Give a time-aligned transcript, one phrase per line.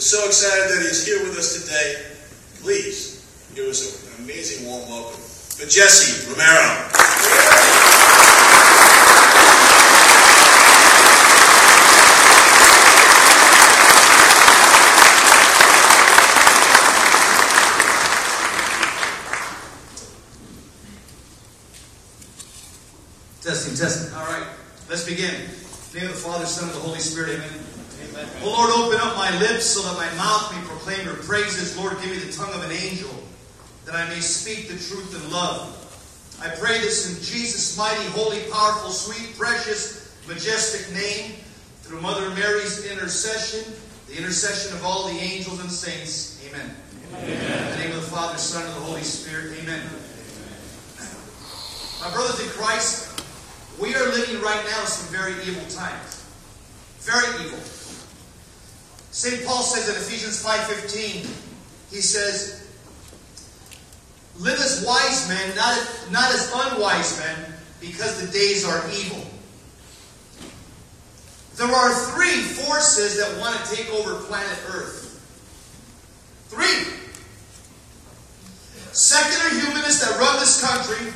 [0.00, 2.06] We're so excited that he's here with us today.
[2.62, 3.20] Please
[3.54, 6.88] give us an amazing warm welcome for Jesse Romero.
[23.42, 24.14] Testing, testing.
[24.14, 24.46] All right,
[24.88, 25.34] let's begin.
[25.92, 27.34] name of the Father, Son, and the Holy Spirit.
[27.34, 27.79] Amen.
[28.20, 28.42] Amen.
[28.42, 31.76] Oh Lord, open up my lips so that my mouth may proclaim your praises.
[31.76, 33.10] Lord, give me the tongue of an angel
[33.86, 35.76] that I may speak the truth in love.
[36.42, 41.32] I pray this in Jesus' mighty, holy, powerful, sweet, precious, majestic name
[41.82, 43.72] through Mother Mary's intercession,
[44.08, 46.42] the intercession of all the angels and saints.
[46.48, 46.74] Amen.
[47.16, 47.32] Amen.
[47.32, 49.58] In the name of the Father, Son, and the Holy Spirit.
[49.62, 49.82] Amen.
[52.00, 53.22] My brothers in Christ,
[53.78, 56.24] we are living right now in some very evil times.
[57.00, 57.58] Very evil.
[59.10, 59.44] St.
[59.44, 61.28] Paul says in Ephesians 5.15,
[61.90, 62.68] he says,
[64.38, 65.76] Live as wise men, not,
[66.10, 69.26] not as unwise men, because the days are evil.
[71.56, 75.20] There are three forces that want to take over planet Earth.
[76.48, 76.94] Three.
[78.92, 81.12] Secular humanists that run this country,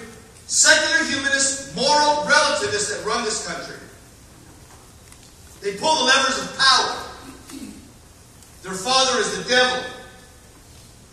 [0.46, 3.76] secular humanists, moral relativists that run this country.
[5.62, 7.13] They pull the levers of power.
[8.64, 9.84] Their father is the devil.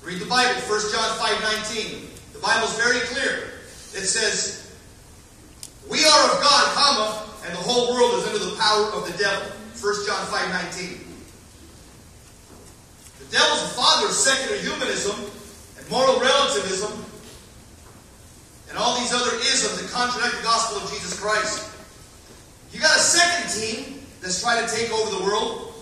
[0.04, 2.08] Read the Bible, 1 John 5 19.
[2.32, 3.52] The Bible's very clear.
[3.92, 4.72] It says,
[5.90, 9.18] We are of God, comma, and the whole world is under the power of the
[9.18, 9.52] devil.
[9.52, 10.96] 1 John 5 19.
[13.20, 15.20] The devil's the father of secular humanism
[15.78, 17.04] and moral relativism
[18.70, 21.68] and all these other isms that contradict the gospel of Jesus Christ.
[22.72, 25.74] You got a second team that's trying to take over the world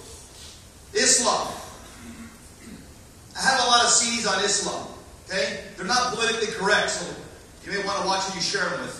[0.95, 1.58] Islam.
[3.39, 4.85] I have a lot of CDs on Islam.
[5.25, 5.63] Okay?
[5.77, 7.07] They're not politically correct, so
[7.63, 8.99] you may want to watch who you share them with.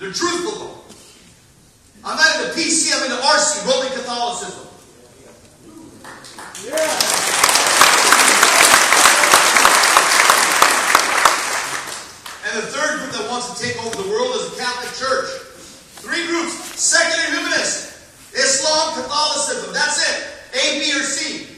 [0.00, 0.82] They're truthful.
[2.02, 4.66] I'm not into PC, I'm into RC, Roman Catholicism.
[6.66, 6.74] Yeah.
[12.50, 15.30] And the third group that wants to take over the world is the Catholic Church.
[16.02, 19.72] Three groups secular humanists, Islam, Catholicism.
[19.72, 20.26] That's it.
[20.58, 21.53] A, B, or C.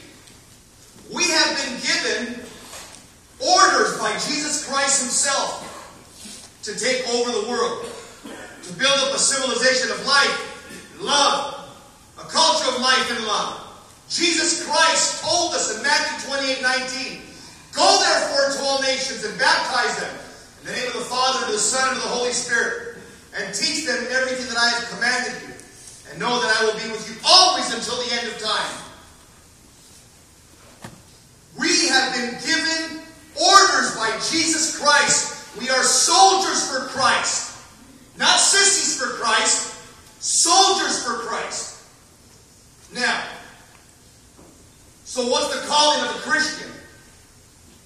[1.13, 2.43] We have been given
[3.39, 5.63] orders by Jesus Christ Himself
[6.63, 7.85] to take over the world,
[8.63, 11.71] to build up a civilization of life, love,
[12.19, 13.63] a culture of life and love.
[14.09, 17.21] Jesus Christ told us in Matthew 28 19,
[17.71, 20.15] Go therefore to all nations and baptize them
[20.59, 22.97] in the name of the Father, and of the Son, and of the Holy Spirit,
[23.37, 25.53] and teach them everything that I have commanded you,
[26.11, 28.86] and know that I will be with you always until the end of time.
[31.57, 33.01] We have been given
[33.35, 35.57] orders by Jesus Christ.
[35.57, 37.57] We are soldiers for Christ,
[38.17, 39.75] not sissies for Christ,
[40.19, 41.83] soldiers for Christ.
[42.93, 43.23] Now,
[45.03, 46.71] so what's the calling of a Christian?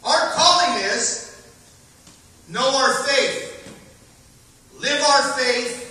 [0.04, 1.46] Our calling is
[2.50, 3.74] know our faith,
[4.80, 5.88] live our faith,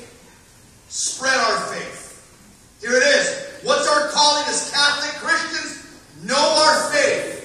[0.89, 2.77] spread our faith.
[2.81, 3.63] Here it is.
[3.63, 5.87] What's our calling as Catholic Christians?
[6.25, 7.40] Know our faith,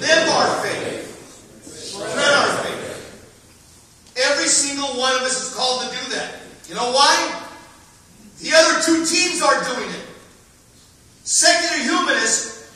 [0.00, 2.78] live our faith, spread our faith.
[4.16, 6.34] Every single one of us is called to do that.
[6.68, 7.44] You know why?
[8.40, 10.06] The other two teams are doing it.
[11.24, 12.70] Secular humanists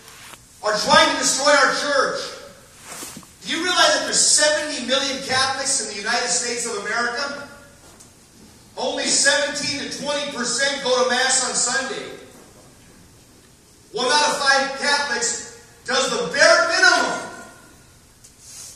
[0.62, 2.20] are trying to destroy our church.
[3.44, 7.48] Do you realize that there's 70 million Catholics in the United States of America?
[8.76, 12.08] Only 17 to 20% go to Mass on Sunday.
[13.92, 15.51] One out of five Catholics
[15.84, 17.32] does the bare minimum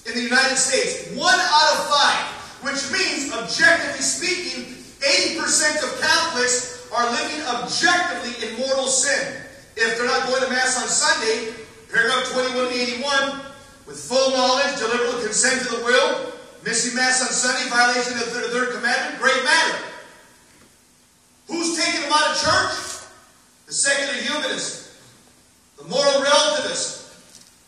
[0.06, 1.11] in the United States.
[1.17, 2.37] One out of five.
[2.62, 9.43] Which means, objectively speaking, 80% of Catholics are living objectively in mortal sin.
[9.77, 11.53] If they're not going to Mass on Sunday,
[11.92, 13.41] paragraph 21 81,
[13.86, 16.33] with full knowledge, deliberate consent to the will,
[16.65, 19.78] missing Mass on Sunday, violation of the third commandment, great matter.
[21.48, 23.07] Who's taking them out of church?
[23.66, 24.85] The secular humanist,
[25.78, 27.13] the moral relativist,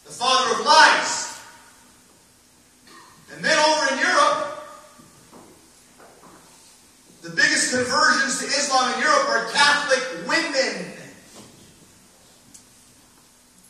[0.04, 1.40] the father of lies.
[3.34, 4.48] And then over in Europe,
[7.22, 10.92] the biggest conversions to Islam in Europe are Catholic women.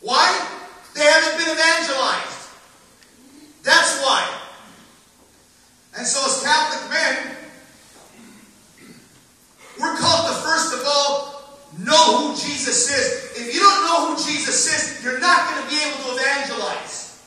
[0.01, 0.47] Why?
[0.95, 2.49] They haven't been evangelized.
[3.63, 4.39] That's why.
[5.97, 7.35] And so, as Catholic men,
[9.79, 13.18] we're called to first of all know who Jesus is.
[14.19, 17.23] If Jesus is, you're not going to be able to evangelize.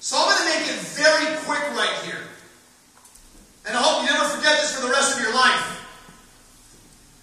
[0.00, 2.22] So I'm going to make it very quick right here.
[3.66, 5.76] And I hope you never forget this for the rest of your life.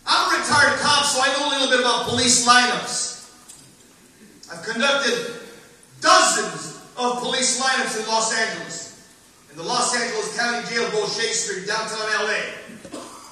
[0.05, 3.27] I'm a retired cop, so I know a little bit about police lineups.
[4.53, 5.41] I've conducted
[5.99, 9.11] dozens of police lineups in Los Angeles,
[9.51, 12.39] in the Los Angeles County Jail, Bauchet Street, downtown LA.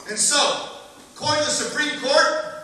[0.10, 0.70] And so,
[1.16, 2.55] according to the Supreme Court,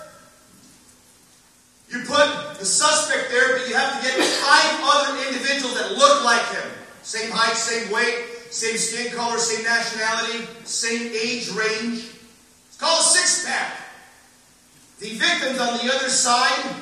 [1.92, 6.24] you put the suspect there, but you have to get five other individuals that look
[6.24, 6.72] like him.
[7.04, 12.08] Same height, same weight, same skin color, same nationality, same age range.
[12.68, 13.76] It's called a six pack.
[15.00, 16.76] The victims on the other side,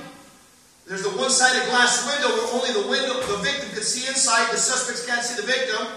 [0.86, 4.52] there's the one sided glass window where only the window the victim can see inside,
[4.52, 5.88] the suspects can't see the victim.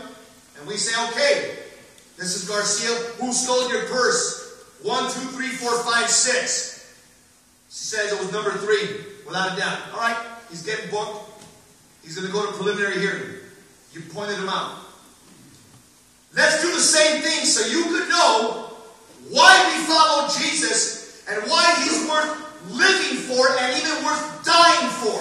[0.58, 1.58] And we say, okay,
[2.16, 2.94] this is Garcia.
[3.20, 4.64] Who stole your purse?
[4.82, 6.71] One, two, three, four, five, six.
[7.72, 9.78] She says it was number three, without a doubt.
[9.94, 10.16] All right,
[10.50, 11.24] he's getting booked.
[12.04, 13.40] He's going to go to preliminary hearing.
[13.94, 14.76] You pointed him out.
[16.36, 18.76] Let's do the same thing so you could know
[19.30, 22.36] why we follow Jesus and why he's worth
[22.72, 25.20] living for and even worth dying for.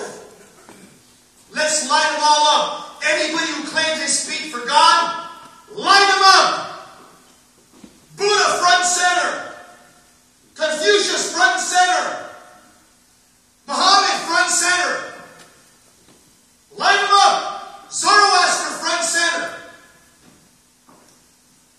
[1.55, 3.01] Let's line them all up.
[3.05, 5.29] Anybody who claims they speak for God,
[5.71, 6.99] line them up.
[8.17, 9.55] Buddha front center.
[10.55, 12.27] Confucius front center.
[13.71, 15.13] Muhammad front center.
[16.77, 17.91] Line them up.
[17.91, 19.55] Zoroaster front center.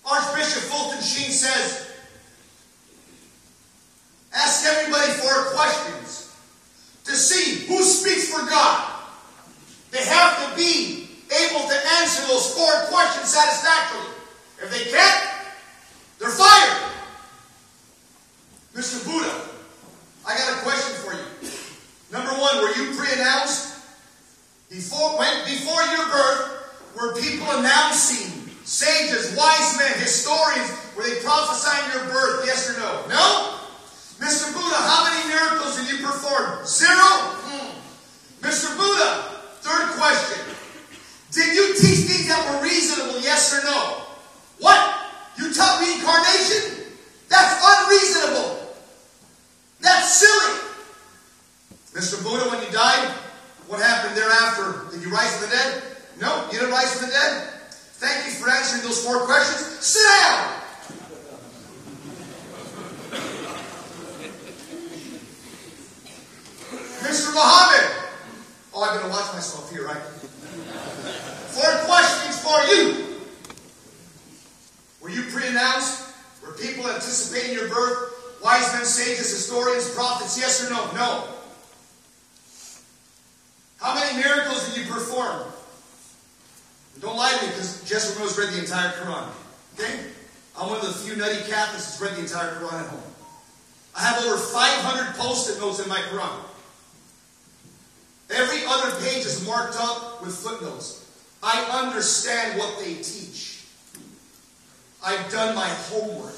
[0.04, 1.90] Archbishop Fulton Sheen says,
[4.34, 6.34] Ask everybody four questions
[7.04, 8.88] to see who speaks for God.
[9.90, 14.08] They have to be able to answer those four questions satisfactorily.
[14.62, 15.28] If they can't,
[16.18, 16.92] they're fired.
[18.74, 19.04] Mr.
[19.04, 19.48] Buddha,
[20.26, 21.52] I got a question for you.
[22.12, 23.80] Number one, were you pre-announced?
[24.68, 28.28] Before, when, before your birth, were people announcing,
[28.64, 33.08] sages, wise men, historians, were they prophesying your birth, yes or no?
[33.08, 33.58] No?
[34.20, 34.52] Mr.
[34.52, 36.64] Buddha, how many miracles did you perform?
[36.66, 37.10] Zero?
[37.48, 38.46] Hmm.
[38.46, 38.76] Mr.
[38.76, 40.54] Buddha, third question.
[41.32, 44.04] Did you teach things that were reasonable, yes or no?
[44.60, 44.78] What?
[45.38, 46.92] You taught reincarnation?
[47.30, 48.68] That's unreasonable.
[49.80, 50.72] That's silly.
[51.94, 52.22] Mr.
[52.22, 53.08] Buddha, when you died,
[53.68, 54.90] what happened thereafter?
[54.90, 55.82] Did you rise from the dead?
[56.20, 57.48] No, you didn't rise from the dead.
[58.00, 59.60] Thank you for answering those four questions.
[59.84, 60.62] Sit down.
[67.04, 67.34] Mr.
[67.34, 67.90] Muhammad.
[68.72, 70.02] Oh, I'm going to watch myself here, right?
[71.56, 73.16] Four questions for you.
[75.00, 76.12] Were you pre-announced?
[76.42, 78.42] Were people anticipating your birth?
[78.44, 80.84] Wise men, sages, historians, prophets, yes or no?
[80.92, 81.24] No.
[83.80, 85.40] How many miracles did you perform?
[87.00, 89.26] Don't lie to me because Jess Rose read the entire Quran.
[89.78, 90.04] Okay?
[90.60, 93.00] I'm one of the few nutty Catholics that's read the entire Quran at home.
[93.96, 96.51] I have over 500 post-it notes in my Quran.
[98.32, 101.06] Every other page is marked up with footnotes.
[101.42, 103.64] I understand what they teach.
[105.04, 106.34] I've done my homework.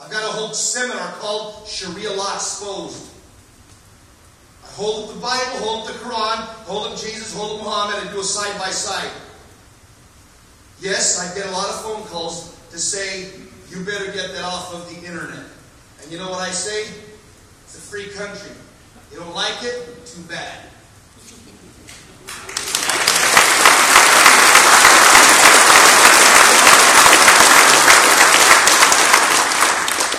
[0.00, 3.10] I've got a whole seminar called Sharia Law Exposed.
[4.64, 8.02] I hold up the Bible, hold up the Quran, hold up Jesus, hold up Muhammad,
[8.02, 9.10] and do a side by side.
[10.80, 13.30] Yes, I get a lot of phone calls to say,
[13.70, 15.44] you better get that off of the internet.
[16.02, 16.82] And you know what I say?
[17.64, 18.50] It's a free country.
[19.14, 20.06] You don't like it?
[20.06, 20.58] Too bad.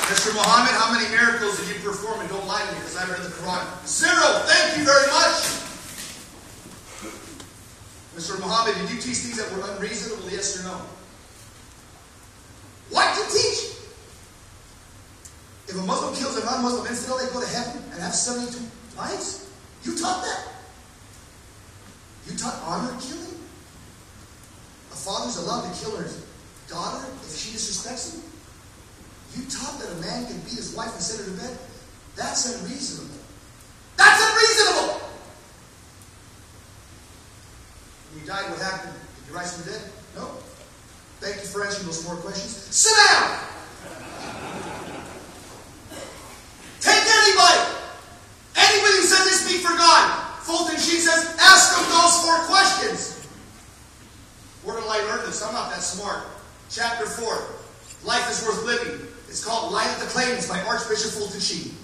[0.08, 0.34] Mr.
[0.34, 2.22] Muhammad, how many miracles did you perform?
[2.22, 3.86] And don't lie to me because I read the Quran.
[3.86, 4.40] Zero.
[4.48, 5.44] Thank you very much.
[8.16, 8.40] Mr.
[8.40, 10.30] Muhammad, did you teach things that were unreasonable?
[10.32, 10.82] Yes or no?
[12.92, 13.76] What you teach?
[15.68, 18.56] If a Muslim kills a non-Muslim infidel, they go to heaven and have 72
[18.98, 19.50] lives?
[19.84, 20.48] You taught that?
[22.28, 23.40] You taught honor killing?
[24.92, 26.26] A father's allowed to kill his
[26.68, 28.24] daughter if she disrespects him?
[29.36, 31.58] You taught that a man can beat his wife and send her to bed?
[32.16, 33.20] That's unreasonable.
[33.98, 35.02] That's unreasonable!
[38.12, 38.94] When you died, what happened?
[38.94, 39.92] Did you rise from the dead?
[40.16, 40.32] No.
[41.20, 42.52] Thank you for answering those four questions.
[42.52, 43.40] Sit down!
[46.80, 47.76] Take anybody!
[48.56, 50.22] Anybody who says they speak for God.
[50.44, 53.26] Fulton Sheen says, ask them those four questions.
[54.64, 55.42] Where did I learn this?
[55.44, 56.24] I'm not that smart.
[56.70, 57.26] Chapter 4.
[58.04, 59.08] Life is worth living.
[59.28, 61.76] It's called Light of the Claims by Archbishop Fulton Sheen.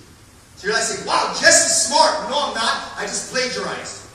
[0.55, 2.29] So you're like saying, wow, Jesse's smart.
[2.29, 2.93] No, I'm not.
[2.95, 4.05] I just plagiarized.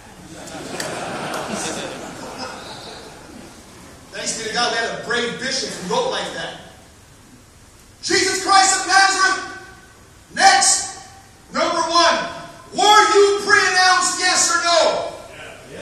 [4.14, 6.60] Thanks be to God, we had a brave bishop who wrote like that.
[8.02, 9.42] Jesus Christ of Nazareth.
[10.34, 11.10] Next,
[11.52, 12.14] number one,
[12.72, 15.12] were you pre-announced, yes or no?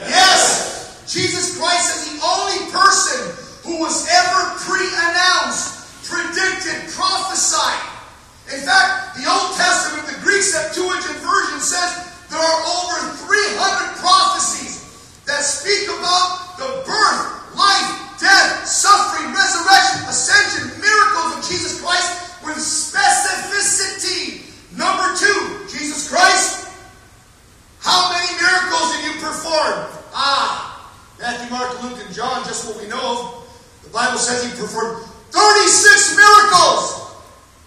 [0.09, 1.05] Yes.
[1.07, 3.31] Jesus Christ is the only person
[3.63, 7.95] who was ever pre-announced, predicted, prophesied.
[8.53, 14.85] In fact, the Old Testament, the Greek Septuagint version says there are over 300 prophecies
[15.25, 22.61] that speak about the birth, life, death, suffering, resurrection, ascension, miracles of Jesus Christ with
[22.61, 24.45] specificity.
[24.77, 26.69] Number two, Jesus Christ.
[27.79, 29.89] How many miracles did you perform?
[30.13, 33.83] Ah, Matthew, Mark, Luke, and John, just what we know of.
[33.83, 37.11] The Bible says he performed 36 miracles.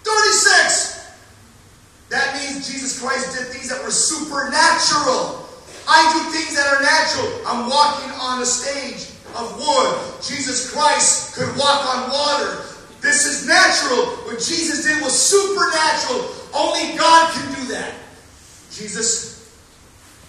[0.03, 1.13] 36.
[2.09, 5.45] That means Jesus Christ did things that were supernatural.
[5.87, 7.29] I do things that are natural.
[7.45, 10.23] I'm walking on a stage of wood.
[10.25, 12.65] Jesus Christ could walk on water.
[13.01, 14.17] This is natural.
[14.25, 16.25] What Jesus did was supernatural.
[16.55, 17.93] Only God can do that.
[18.73, 19.53] Jesus,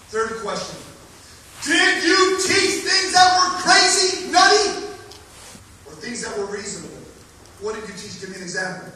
[0.10, 0.76] third question.
[1.64, 4.86] Did you teach things that were crazy, nutty,
[5.88, 6.99] or things that were reasonable?
[7.62, 8.22] What did you teach?
[8.22, 8.90] Give me an example.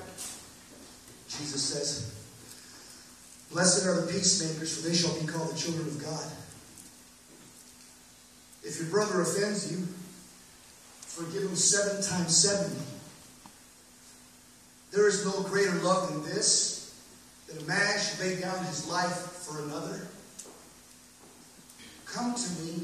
[1.27, 2.13] Jesus says,
[3.51, 6.25] Blessed are the peacemakers, for they shall be called the children of God.
[8.63, 9.85] If your brother offends you,
[11.01, 12.81] forgive him seven times seventy.
[14.91, 16.95] There is no greater love than this,
[17.47, 20.07] that a man should lay down his life for another.
[22.05, 22.83] Come to me,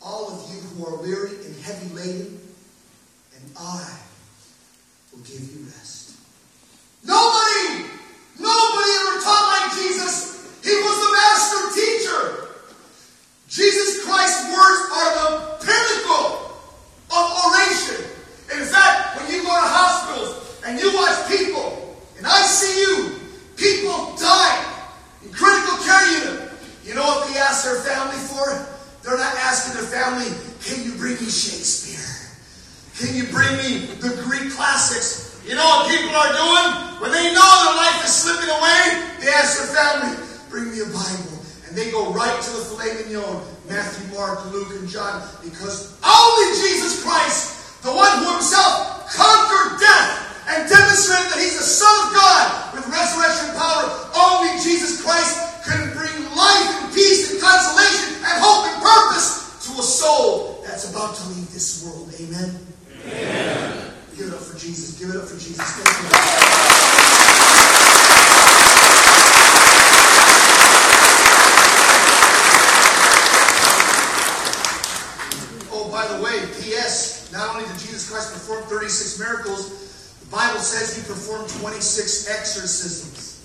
[0.00, 2.40] all of you who are weary and heavy laden,
[3.36, 3.98] and I
[5.12, 6.16] will give you rest.
[7.04, 7.86] Nobody,
[8.38, 10.60] nobody ever taught like Jesus.
[10.62, 12.20] He was the master teacher.
[13.48, 15.30] Jesus Christ's words are the
[15.66, 16.54] pinnacle
[17.10, 17.98] of oration.
[18.54, 23.18] In fact, when you go to hospitals and you watch people in ICU,
[23.56, 24.62] people die
[25.24, 26.52] in critical care unit.
[26.84, 28.54] You know what they ask their family for?
[29.02, 30.30] They're not asking their family,
[30.62, 31.89] can you bring me Shakespeare?
[33.00, 35.40] Can you bring me the Greek classics?
[35.48, 37.00] You know what people are doing?
[37.00, 40.20] When they know their life is slipping away, they ask their family,
[40.52, 41.40] bring me a Bible.
[41.64, 43.40] And they go right to the filet mignon,
[43.72, 50.44] Matthew, Mark, Luke, and John, because only Jesus Christ, the one who himself conquered death
[50.52, 55.88] and demonstrated that he's the Son of God with resurrection power, only Jesus Christ can
[55.96, 61.16] bring life and peace and consolation and hope and purpose to a soul that's about
[61.16, 62.12] to leave this world.
[62.20, 62.60] Amen.
[63.06, 63.92] Amen.
[64.16, 65.00] Give it up for Jesus.
[65.00, 65.58] Give it up for Jesus.
[75.72, 77.32] Oh, by the way, P.S.
[77.32, 83.42] Not only did Jesus Christ perform 36 miracles, the Bible says he performed 26 exorcisms.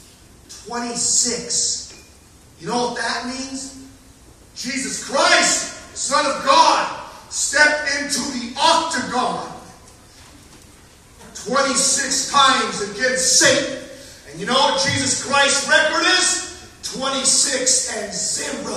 [0.67, 2.05] 26.
[2.59, 3.83] You know what that means?
[4.55, 9.54] Jesus Christ, Son of God, stepped into the octagon
[11.45, 13.77] 26 times against Satan.
[14.31, 16.41] And you know what Jesus Christ's record is?
[16.81, 18.73] 26 and 0.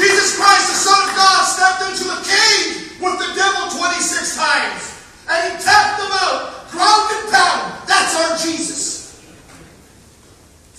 [0.00, 4.96] Jesus Christ, the Son of God, stepped into the cage with the devil 26 times.
[5.28, 7.86] And he tapped them out, ground and pound.
[7.86, 8.97] That's our Jesus.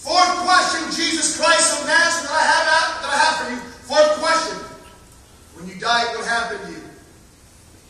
[0.10, 3.60] Fourth question, Jesus Christ of Nazareth, that I have, out, that I have for you.
[3.86, 4.58] Fourth question.
[5.54, 6.82] When you died, what happened to you?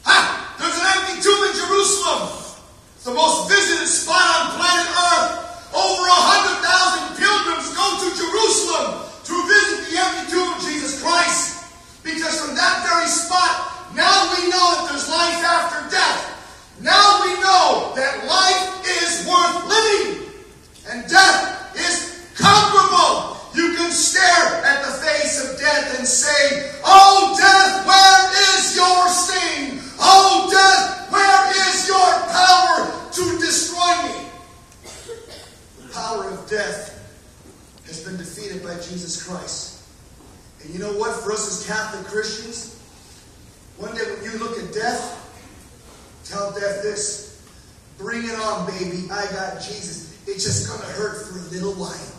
[0.04, 0.20] Ha!
[0.60, 2.60] There's an empty tomb in Jerusalem.
[3.00, 5.72] It's the most visited spot on planet Earth.
[5.72, 11.00] Over a hundred thousand pilgrims go to Jerusalem to visit the empty tomb of Jesus
[11.00, 11.72] Christ.
[12.04, 16.36] Because from that very spot, now we know that there's life after death.
[16.84, 20.28] Now we know that life is worth living.
[20.92, 22.10] And death is
[22.40, 23.38] conquerable.
[23.54, 29.08] You can stare at the face of death and say, Oh, death, where is your
[29.10, 29.80] sting?
[30.00, 34.26] Oh, death, where is your power to destroy me?
[35.82, 36.96] The power of death
[37.86, 39.84] has been defeated by Jesus Christ.
[40.64, 41.16] And you know what?
[41.22, 42.78] For us as Catholic Christians,
[43.78, 45.16] one day when you look at death,
[46.26, 47.30] tell death this
[47.98, 49.10] bring it on, baby.
[49.12, 50.10] I got Jesus.
[50.26, 52.16] It's just going to hurt for a little while.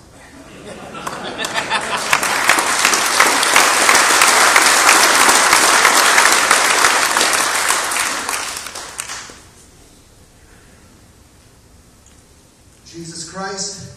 [12.84, 13.96] Jesus Christ,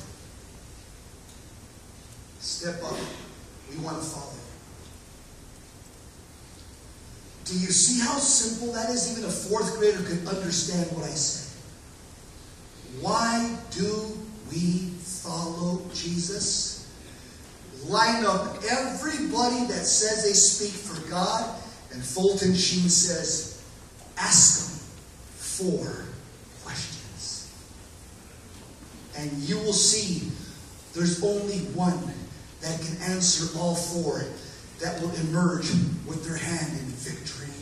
[2.40, 2.98] step up.
[3.72, 4.40] We want to follow you.
[7.46, 9.12] Do you see how simple that is?
[9.12, 11.44] Even a fourth grader could understand what I said.
[13.02, 14.18] Why do
[14.52, 16.90] we follow Jesus?
[17.88, 21.60] Line up everybody that says they speak for God,
[21.92, 23.62] and Fulton Sheen says,
[24.18, 24.80] ask them
[25.36, 26.06] four
[26.64, 27.52] questions.
[29.18, 30.28] And you will see
[30.94, 32.00] there's only one
[32.62, 34.24] that can answer all four
[34.80, 35.70] that will emerge
[36.08, 37.54] with their hand in victory.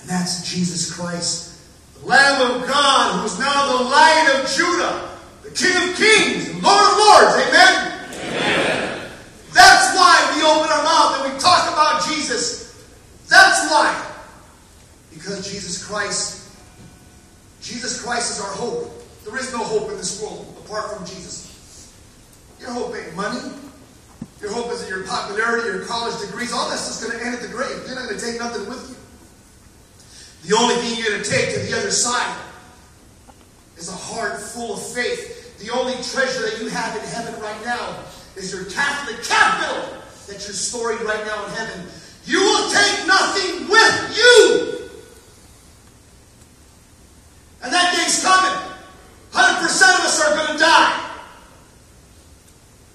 [0.00, 1.60] And that's Jesus Christ,
[2.00, 5.10] the Lamb of God, who is now the Lion of Judah,
[5.42, 7.48] the King of Kings, and Lord of Lords.
[7.48, 7.92] Amen?
[8.26, 9.10] Amen.
[9.52, 12.84] That's why we open our mouth and we talk about Jesus.
[13.28, 14.12] That's why.
[15.12, 16.50] Because Jesus Christ,
[17.62, 19.03] Jesus Christ is our hope.
[19.24, 21.92] There is no hope in this world apart from Jesus.
[22.60, 23.40] Your hope ain't money.
[24.40, 26.52] Your hope isn't your popularity, your college degrees.
[26.52, 27.82] All that's just going to end at the grave.
[27.86, 28.96] You're not going to take nothing with you.
[30.48, 32.36] The only thing you're going to take to the other side
[33.78, 35.58] is a heart full of faith.
[35.58, 38.04] The only treasure that you have in heaven right now
[38.36, 41.86] is your Catholic capital that you're storing right now in heaven.
[42.26, 44.90] You will take nothing with you.
[47.62, 48.73] And that day's coming.
[49.34, 51.10] 100% of us are going to die.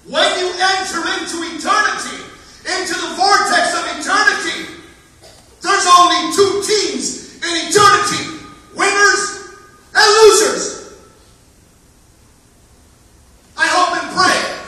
[0.08, 2.24] When you enter into eternity,
[2.64, 4.72] into the vortex of eternity,
[5.60, 9.52] there's only two teams in eternity winners
[9.94, 10.98] and losers.
[13.58, 14.60] I hope and pray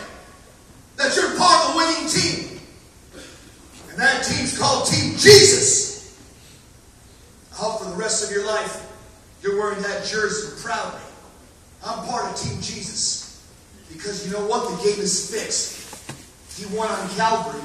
[0.98, 2.60] that you're part of the winning team.
[3.88, 6.18] And that team's called Team Jesus.
[7.50, 8.86] I hope for the rest of your life
[9.42, 11.00] you're wearing that jersey proudly.
[11.84, 13.42] I'm part of Team Jesus.
[13.92, 14.70] Because you know what?
[14.70, 15.80] The game is fixed.
[16.58, 17.62] He won on Calvary.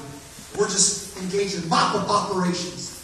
[0.58, 3.04] We're just engaged in mop up operations.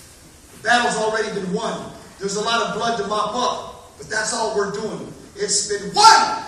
[0.58, 1.92] The battle's already been won.
[2.20, 5.14] There's a lot of blood to mop up, but that's all we're doing.
[5.36, 6.44] It's been won!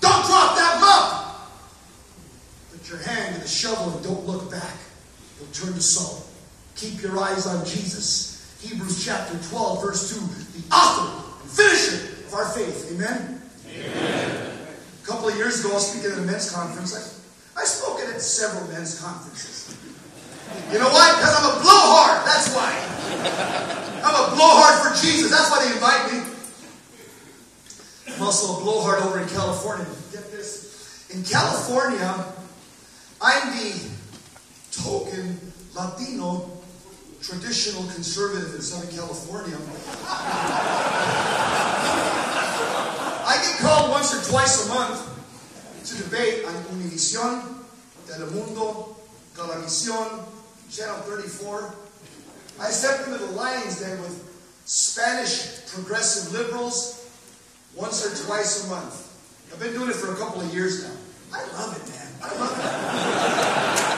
[0.00, 1.50] Don't drop that mop!
[2.72, 4.76] Put your hand in the shovel and don't look back.
[5.38, 6.28] You'll turn to salt.
[6.76, 8.58] Keep your eyes on Jesus.
[8.60, 10.20] Hebrews chapter 12, verse 2,
[10.60, 12.90] the author and finisher of our faith.
[12.92, 13.42] Amen?
[13.68, 14.33] Amen.
[15.04, 16.96] A couple of years ago, I was speaking at a men's conference.
[16.96, 19.76] I, I spoke at several men's conferences.
[20.72, 21.12] You know why?
[21.18, 22.24] Because I'm a blowhard.
[22.24, 22.72] That's why.
[24.02, 25.30] I'm a blowhard for Jesus.
[25.30, 26.32] That's why they invite me.
[28.14, 29.84] I'm also a blowhard over in California.
[30.10, 31.06] Get this.
[31.10, 32.24] In California,
[33.20, 33.90] I'm the
[34.72, 35.38] token
[35.74, 36.50] Latino
[37.20, 39.58] traditional conservative in Southern California.
[43.34, 45.10] I get called once or twice a month
[45.86, 47.64] to debate on Univision,
[48.06, 48.94] Telemundo,
[49.34, 50.24] Galavisión,
[50.70, 51.74] Channel 34.
[52.60, 54.22] I step into the lion's den with
[54.66, 57.10] Spanish progressive liberals
[57.74, 59.10] once or twice a month.
[59.52, 60.94] I've been doing it for a couple of years now.
[61.32, 62.06] I love it, man.
[62.22, 63.94] I love it.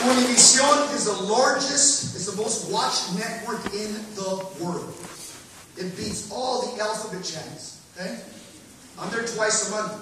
[0.00, 4.94] Univision is the largest, it's the most watched network in the world.
[5.76, 7.80] It beats all the alphabet channels.
[7.96, 8.18] Okay?
[8.98, 9.92] I'm there twice a month.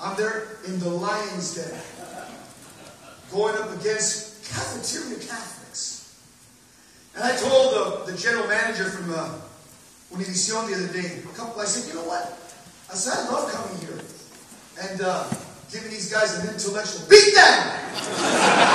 [0.00, 1.78] I'm there in the lion's den,
[3.30, 6.16] going up against cafeteria Catholics.
[7.14, 9.34] And I told the, the general manager from uh,
[10.12, 12.32] Univision the other day, a couple, I said, you know what?
[12.90, 14.00] I said, I love coming here.
[14.80, 15.28] And uh,
[15.70, 18.69] giving these guys an intellectual beat them.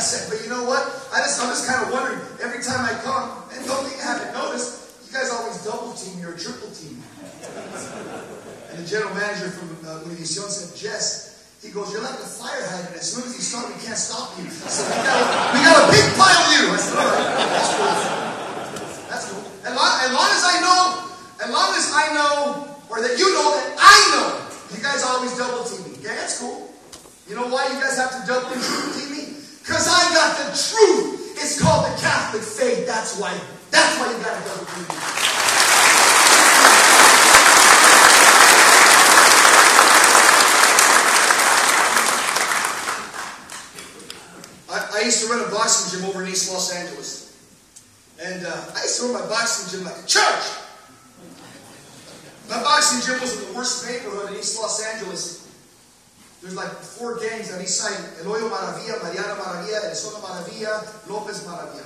[0.00, 0.80] I said, but you know what?
[1.12, 4.08] I just, I'm just kind of wondering every time I come, and don't think you
[4.08, 7.04] haven't noticed, you guys always double team me or triple team me.
[8.72, 12.64] And the general manager from uh, Univision said, Jess, he goes, you're like a fire
[12.64, 12.96] hydrant.
[12.96, 14.48] As soon as you start, we can't stop you.
[14.48, 16.64] So we got, a, we got a big pile of you.
[16.72, 17.92] I said, all right, that's cool.
[19.04, 19.44] That's cool.
[19.68, 20.80] As long, as long as I know,
[21.44, 22.32] as long as I know
[22.88, 24.48] or that you know that I know.
[24.72, 26.00] You guys always double team me.
[26.00, 26.72] Okay, that's cool.
[27.28, 28.56] You know why you guys have to double
[28.96, 29.29] team me?
[29.60, 31.36] Because I got the truth.
[31.36, 32.86] It's called the Catholic faith.
[32.86, 33.38] That's why.
[33.70, 35.20] That's why you got to go to.
[44.70, 47.36] I, I used to run a boxing gym over in East Los Angeles.
[48.22, 50.44] And uh, I used to run my boxing gym like a church.
[52.48, 55.49] My boxing gym was in the worst neighborhood in East Los Angeles.
[56.42, 58.00] There's like four gangs on each side.
[58.24, 61.84] El Maravilla, Mariana Maravilla, El Maravilla, Lopez Maravilla.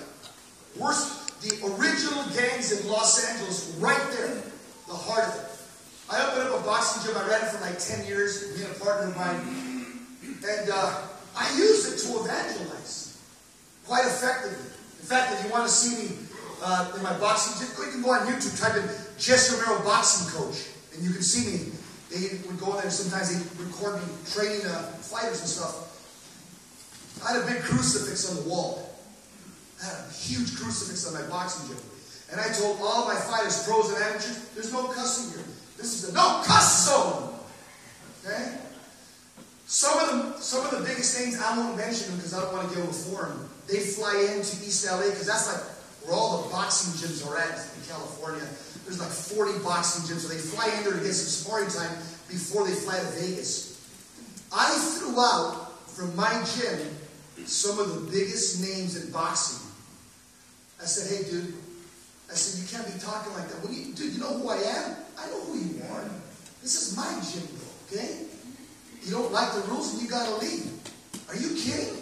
[0.78, 4.42] Worst, the original gangs in Los Angeles, right there,
[4.86, 5.54] the heart of it.
[6.10, 7.16] I opened up a boxing gym.
[7.16, 9.40] I ran it for like 10 years, being a partner of mine.
[10.22, 11.02] And uh,
[11.36, 13.18] I used it to evangelize
[13.86, 14.70] quite effectively.
[15.00, 16.16] In fact, if you want to see me
[16.62, 18.88] uh, in my boxing gym, you can go on YouTube, type in
[19.18, 21.72] Jesse Romero Boxing Coach, and you can see me.
[22.10, 25.84] They would go in there, sometimes they'd record me training uh, fighters and stuff.
[27.24, 28.90] I had a big crucifix on the wall.
[29.82, 31.84] I had a huge crucifix on my boxing gym.
[32.32, 35.46] And I told all my fighters, pros and amateurs, there's no cussing here.
[35.76, 37.34] This is a no cuss zone.
[38.24, 38.58] Okay?
[39.66, 42.52] Some of the some of the biggest things I won't mention them because I don't
[42.52, 43.48] want to give them a forum.
[43.66, 45.62] They fly into East LA because that's like
[46.04, 48.44] where all the boxing gyms are at in California.
[48.84, 51.96] There's like 40 boxing gyms, so they fly in there to get some sparring time
[52.28, 53.80] before they fly to Vegas.
[54.52, 56.78] I threw out from my gym
[57.46, 59.66] some of the biggest names in boxing.
[60.80, 61.54] I said, hey, dude,
[62.30, 63.62] I said, you can't be talking like that.
[63.62, 64.96] Well, you, dude, you know who I am?
[65.18, 66.04] I know who you are.
[66.62, 68.26] This is my gym, bro, okay?
[69.02, 70.70] You don't like the rules and you gotta leave.
[71.28, 71.94] Are you kidding?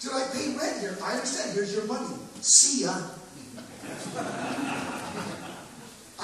[0.00, 0.96] Dude, I pay rent here.
[1.02, 1.54] I understand.
[1.54, 2.16] Here's your money.
[2.40, 2.94] See ya.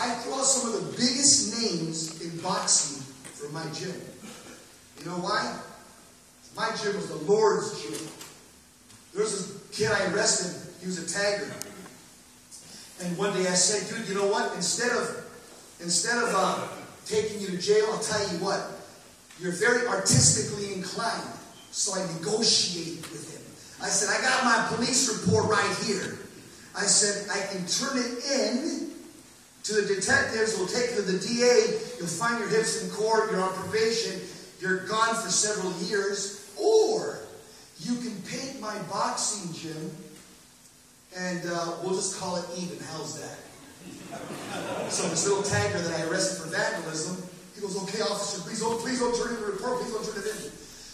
[0.01, 3.03] I throw some of the biggest names in boxing
[3.35, 3.93] from my gym.
[4.99, 5.61] You know why?
[6.57, 8.09] My gym was the Lord's gym.
[9.13, 10.57] There was this kid I arrested.
[10.81, 11.53] He was a tagger.
[13.05, 14.55] And one day I said, dude, you know what?
[14.57, 15.27] Instead of
[15.81, 16.69] instead of uh,
[17.05, 18.73] taking you to jail, I'll tell you what.
[19.39, 21.29] You're very artistically inclined.
[21.73, 23.85] So I negotiated with him.
[23.85, 26.19] I said, I got my police report right here.
[26.77, 28.90] I said, I can turn it in
[29.65, 30.57] to the detectives.
[30.57, 31.79] We'll take it to the DA.
[31.99, 33.31] You'll find your hips in court.
[33.31, 34.21] You're on probation.
[34.61, 36.53] You're gone for several years.
[36.61, 37.21] Or
[37.81, 39.91] you can paint my boxing gym
[41.17, 42.79] and uh, we'll just call it even.
[42.93, 43.39] How's that?
[44.93, 47.17] so this little tagger that I arrested for vandalism,
[47.55, 49.81] he goes, okay, officer, please don't, please don't turn in the report.
[49.81, 50.51] Please don't turn it in.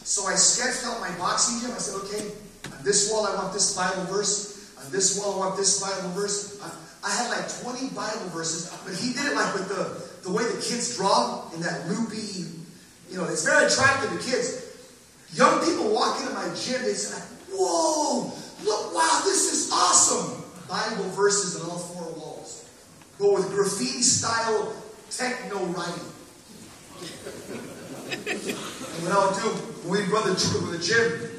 [0.07, 1.75] So I sketched out my boxing gym.
[1.75, 2.31] I said, okay,
[2.73, 4.75] on this wall I want this Bible verse.
[4.79, 6.61] On this wall I want this Bible verse.
[6.63, 6.71] I,
[7.07, 10.43] I had like 20 Bible verses, but he did it like with the, the way
[10.43, 12.51] the kids draw in that loopy,
[13.09, 14.75] you know, it's very attractive to kids.
[15.33, 18.33] Young people walk into my gym, they say, whoa,
[18.65, 20.43] look, wow, this is awesome.
[20.69, 22.69] Bible verses on all four walls.
[23.21, 24.75] But with graffiti style
[25.09, 26.11] techno writing.
[28.11, 29.49] And what I'll do,
[29.87, 30.35] when we run the,
[30.77, 31.31] the gym,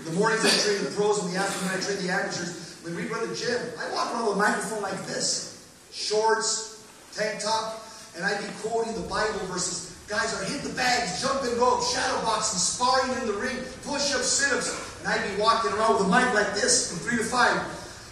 [0.00, 2.94] in the mornings I train the pros, in the afternoon I train the amateurs, when
[2.94, 5.58] we run the gym, I walk around with a microphone like this.
[5.90, 7.82] Shorts, tank top,
[8.14, 9.98] and I'd be quoting the Bible verses.
[10.06, 14.70] Guys are hitting the bags, jumping rope, shadow boxing, sparring in the ring, push-ups, sit-ups.
[15.02, 17.58] And I'd be walking around with a mic like this from three to five.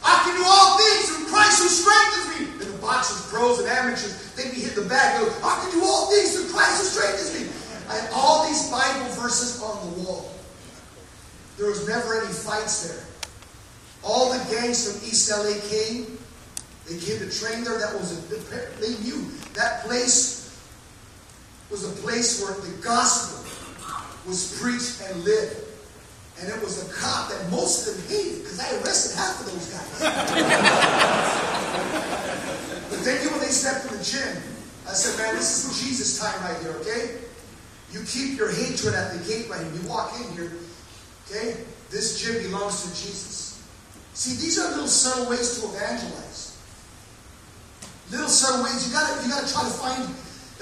[0.03, 2.67] I can do all things through Christ who strengthens me.
[2.67, 5.23] And the boxers, pros, and amateurs, they'd be hitting the bag.
[5.23, 7.47] Go, I can do all things through Christ who strengthens me.
[7.87, 10.35] I had all these Bible verses on the wall.
[11.59, 13.14] There was never any fights there.
[14.05, 16.19] All the gangs from East LA came.
[16.89, 17.79] They came to train there.
[17.79, 18.17] That was a,
[18.81, 20.45] they knew that place
[21.71, 23.39] was a place where the gospel
[24.27, 25.57] was preached and lived.
[26.41, 29.47] And it was a cop that most of them hated because I arrested half of
[29.47, 30.01] those guys.
[32.91, 34.37] but then you when they stepped in the gym,
[34.87, 37.17] I said, man, this is Jesus time right here, okay?
[37.93, 39.73] You keep your hatred at the gate right here.
[39.81, 40.53] You walk in here,
[41.31, 41.57] okay?
[41.91, 43.34] This gym belongs to Jesus.
[44.15, 46.57] See, these are little subtle ways to evangelize.
[48.11, 48.87] Little subtle ways.
[48.87, 50.07] You gotta, you gotta try to find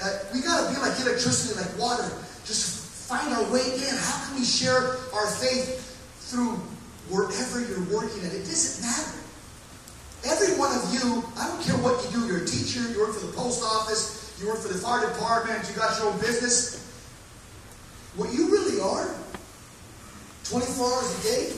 [0.01, 2.09] that we gotta be like electricity, like water.
[2.45, 3.93] Just find our way in.
[3.93, 5.85] How can we share our faith
[6.33, 6.57] through
[7.13, 8.33] wherever you're working at?
[8.33, 9.21] It doesn't matter.
[10.25, 13.13] Every one of you, I don't care what you do, you're a teacher, you work
[13.13, 16.79] for the post office, you work for the fire department, you got your own business.
[18.15, 19.13] What you really are,
[20.45, 21.51] 24 hours a day,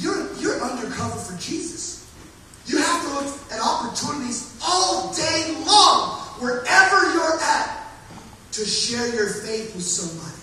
[0.00, 2.06] you're, you're undercover for Jesus.
[2.66, 7.88] You have to look at opportunities all day long, wherever you're at,
[8.52, 10.36] to share your faith with somebody.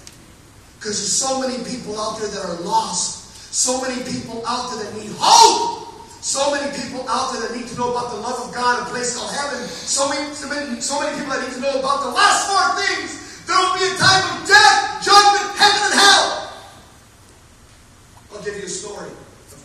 [0.78, 3.54] Because there's so many people out there that are lost.
[3.54, 5.88] So many people out there that need hope.
[6.22, 8.90] So many people out there that need to know about the love of God, a
[8.90, 9.62] place called heaven.
[9.68, 12.66] So many, so many, so many people that need to know about the last four
[12.82, 13.46] things.
[13.46, 16.28] There will be a time of death, judgment, heaven, and hell.
[18.34, 19.12] I'll give you a story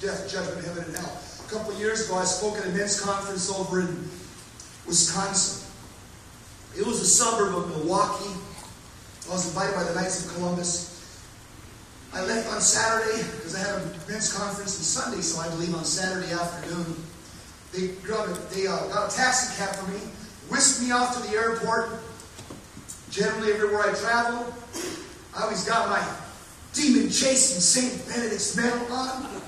[0.01, 1.21] death, judgment, heaven, and hell.
[1.47, 4.09] A couple of years ago, I spoke at a men's conference over in
[4.87, 5.69] Wisconsin.
[6.77, 8.35] It was a suburb of Milwaukee.
[9.29, 10.89] I was invited by the Knights of Columbus.
[12.15, 15.53] I left on Saturday because I had a men's conference on Sunday, so I had
[15.53, 16.97] to leave on Saturday afternoon.
[17.73, 20.01] They got a, they uh, got a taxi cab for me,
[20.49, 21.91] whisked me off to the airport.
[23.11, 24.55] Generally, everywhere I travel,
[25.37, 26.03] I always got my
[26.73, 28.09] demon chasing St.
[28.09, 29.40] Benedict's medal on.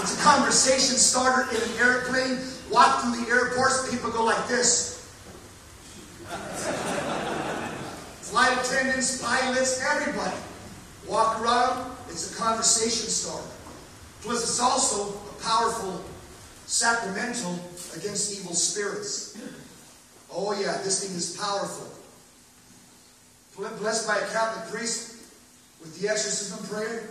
[0.00, 2.38] It's a conversation starter in an airplane.
[2.70, 4.94] Walk through the airports, people go like this.
[8.20, 10.36] Flight attendants, pilots, everybody.
[11.08, 13.48] Walk around, it's a conversation starter.
[14.22, 16.04] Plus, it's also a powerful
[16.66, 17.58] sacramental
[17.96, 19.38] against evil spirits.
[20.30, 21.86] Oh, yeah, this thing is powerful.
[23.78, 25.16] Blessed by a Catholic priest
[25.80, 27.08] with the exorcism prayer.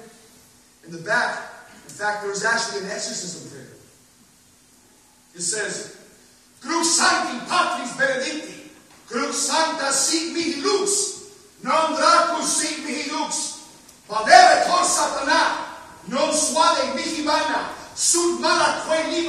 [0.85, 1.56] In the back,
[1.87, 3.71] in fact, there was actually an exorcism prayer.
[5.35, 5.95] It says,
[6.59, 8.69] Crux Sancti Patris Benedicti,
[9.07, 11.31] Crux Sancta sit mihi lux,
[11.63, 13.63] non dracus sit mihi lux,
[14.09, 15.63] Padere cor Satana,
[16.07, 19.23] non suade mihi vana, sud mala quae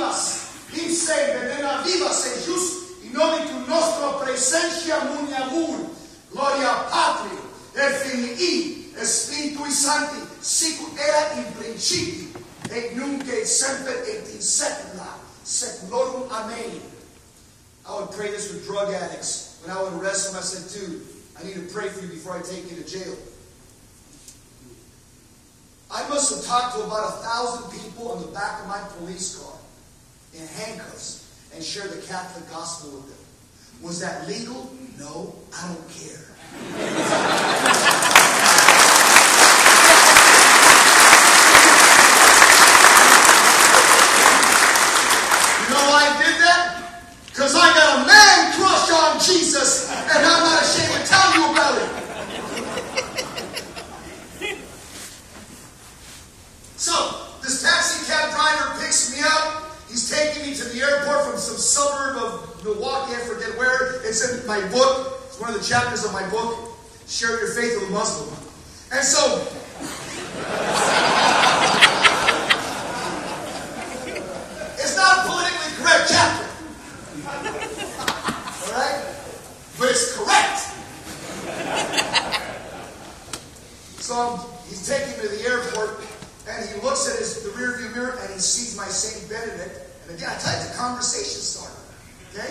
[0.75, 5.91] in se venena vivas e just, in nomitum nostro presentia muniamur,
[6.33, 7.39] gloria Patri,
[7.75, 12.28] et Filii, et Spiritui Sancti, sicut era in principi,
[12.73, 16.31] et nunc semper et in secula, seculorum.
[16.31, 16.81] Amen.
[17.87, 19.61] I would pray this with drug addicts.
[19.63, 21.03] When I would arrest them, I said, dude,
[21.39, 23.17] I need to pray for you before I take you to jail.
[25.91, 29.39] I must have talked to about a thousand people in the back of my police
[29.39, 29.55] car
[30.35, 33.19] in handcuffs and shared the Catholic gospel with them.
[33.83, 34.71] Was that legal?
[34.99, 36.25] No, I don't care.
[45.69, 46.69] You know why I did that?
[47.27, 51.45] Because I got a man crush on Jesus, and I'm not ashamed to tell you
[51.53, 51.91] about it.
[56.77, 56.95] So,
[57.43, 59.77] this taxi cab driver picks me up.
[59.91, 64.01] He's taking me to the airport from some suburb of Milwaukee, I forget where.
[64.05, 65.21] It's in my book.
[65.27, 66.71] It's one of the chapters of my book,
[67.07, 68.35] Share Your Faith with a Muslim.
[68.91, 69.47] And so,
[74.79, 76.47] it's not a politically correct chapter.
[78.67, 79.05] Alright?
[79.79, 80.59] But it's correct.
[84.01, 86.01] So um, he's taking me to the airport,
[86.49, 89.79] and he looks at his the rearview mirror, and he sees my Saint Benedict.
[90.09, 91.77] And again, I tell you, it's a conversation starter.
[92.33, 92.51] Okay?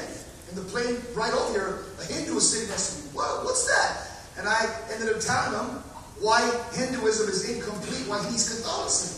[0.50, 3.10] In the plane right over here, a Hindu was sitting next to me.
[3.18, 4.08] What, what's that?
[4.38, 5.82] And I ended up telling him
[6.22, 6.42] why
[6.74, 9.18] Hinduism is incomplete, why he needs Catholicism.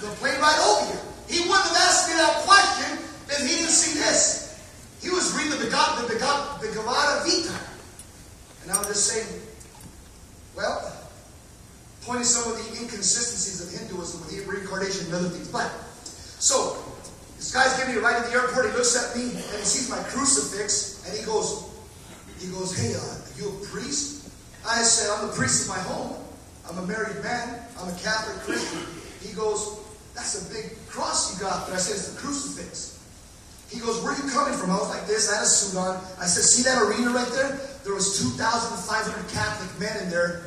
[0.00, 1.02] the, the plane right over here.
[1.28, 4.42] He wouldn't have asked me that question if he didn't see this.
[5.00, 7.54] He was reading the Begat, the Begat, the Bhagavad Gita.
[8.62, 9.42] And I was just saying,
[10.56, 10.92] well,
[12.02, 15.48] pointing some of the inconsistencies of Hinduism with reincarnation and other things.
[15.48, 15.70] But,
[16.42, 16.82] so,
[17.36, 18.66] this guy's giving me a ride to the airport.
[18.66, 21.68] He looks at me and he sees my crucifix and he goes,
[22.38, 24.30] he goes, hey, uh, are you a priest?
[24.66, 26.16] I said, I'm the priest of my home.
[26.68, 27.62] I'm a married man.
[27.78, 28.82] I'm a Catholic Christian.
[29.20, 29.78] He goes,
[30.14, 31.76] that's a big cross you got there.
[31.76, 32.98] I said, it's the crucifix.
[33.70, 34.70] He goes, where are you coming from?
[34.70, 35.32] I was like this.
[35.32, 35.96] I had a suit on.
[36.20, 37.58] I said, see that arena right there?
[37.84, 40.42] There was 2,500 Catholic men in there.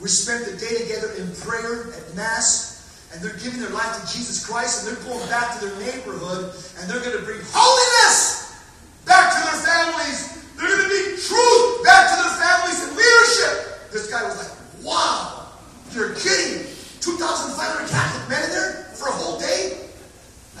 [0.00, 4.04] We spent the day together in prayer at Mass, and they're giving their life to
[4.10, 8.58] Jesus Christ, and they're going back to their neighborhood, and they're going to bring holiness
[9.06, 10.42] back to their families.
[10.56, 13.90] They're going to bring truth back to their families and leadership.
[13.92, 14.52] This guy was like,
[14.84, 15.46] wow,
[15.92, 16.66] you're kidding.
[17.00, 19.88] 2,500 Catholic men in there for a whole day?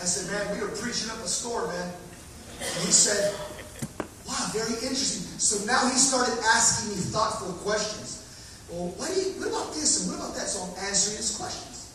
[0.00, 1.92] I said, man, we were preaching up a store, man.
[2.60, 3.34] And he said,
[4.26, 5.28] wow, very interesting.
[5.38, 8.26] So now he started asking me thoughtful questions.
[8.66, 10.50] Well, what, you, what about this and what about that?
[10.50, 11.94] So I'm answering his questions.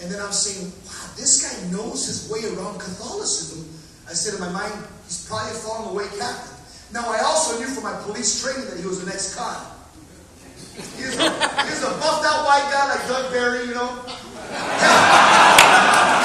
[0.00, 3.66] And then I'm saying, wow, this guy knows his way around Catholicism.
[4.08, 4.72] I said in my mind,
[5.04, 6.54] he's probably a fallen away Catholic.
[6.94, 9.66] Now, I also knew from my police training that he was an ex-con.
[10.96, 13.90] He was, a, he a buffed out white guy like Doug Barry, you know.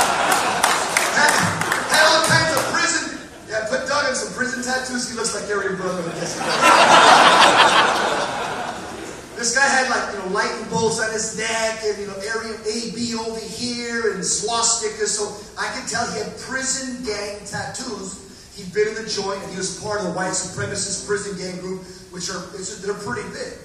[4.36, 5.10] prison tattoos.
[5.10, 6.04] He looks like Aryan brother.
[9.36, 12.60] This guy had like, you know, lightning bolts on his neck and, you know, Aryan
[12.67, 15.15] AB over here and swastikas.
[15.15, 18.24] So I can tell he had prison gang tattoos.
[18.56, 21.60] He'd been in the joint and he was part of the white supremacist prison gang
[21.60, 22.39] group, which are,
[22.84, 23.60] they're pretty big.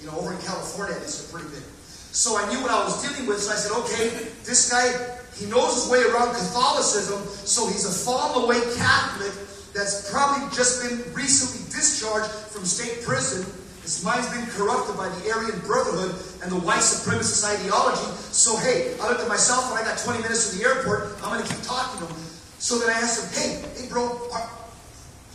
[0.00, 1.66] You know, over in California, they're pretty big.
[2.14, 3.42] So I knew what I was dealing with.
[3.42, 4.94] So I said, okay, this guy,
[5.34, 7.20] he knows his way around Catholicism.
[7.44, 9.47] So he's a fallen away Catholic
[9.78, 13.46] that's probably just been recently discharged from state prison.
[13.86, 18.10] His mind's been corrupted by the Aryan Brotherhood and the white supremacist ideology.
[18.34, 21.14] So, hey, I looked at myself when I got 20 minutes to the airport.
[21.22, 22.20] I'm going to keep talking to him.
[22.58, 24.50] So then I asked him, hey, hey, bro, are,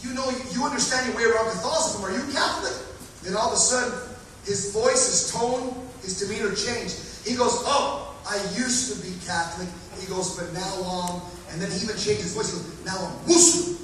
[0.03, 2.03] you know, you understand your way around Catholicism.
[2.03, 2.75] Are you Catholic?
[3.23, 3.95] Then all of a sudden,
[4.43, 5.71] his voice, his tone,
[6.03, 6.99] his demeanor changed.
[7.23, 9.71] He goes, oh, I used to be Catholic.
[9.97, 12.51] He goes, but now I'm, and then he even changed his voice.
[12.51, 13.82] He goes, now I'm Muslim.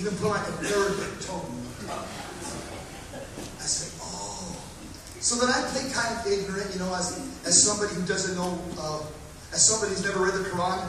[0.00, 1.60] He even put like a third tone.
[1.92, 4.56] I said, oh.
[5.20, 8.56] So then I play kind of ignorant, you know, as, as somebody who doesn't know,
[8.80, 9.04] uh,
[9.52, 10.88] as somebody who's never read the Quran,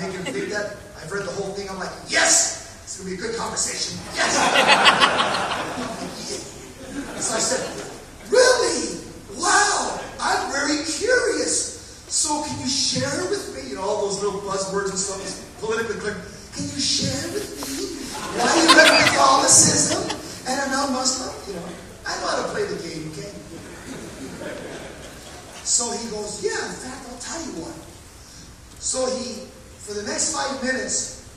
[0.00, 0.72] make him think that.
[0.96, 1.68] I've read the whole thing.
[1.68, 4.00] I'm like, yes, it's going to be a good conversation.
[4.14, 4.32] Yes.
[7.28, 7.60] so I said,
[8.32, 9.04] really?
[9.36, 11.76] Wow, I'm very curious.
[12.08, 15.20] So can you share with me, you know, all those little buzzwords and stuff,
[15.60, 16.35] politically correct.
[16.56, 18.00] Can you share with me
[18.40, 20.08] why you left Catholicism
[20.48, 21.36] and are now Muslim?
[21.46, 21.68] You know,
[22.08, 23.28] I know how to play the game, okay?
[25.68, 27.76] So he goes, yeah, in fact, I'll tell you what.
[28.80, 29.44] So he,
[29.84, 31.28] for the next five minutes,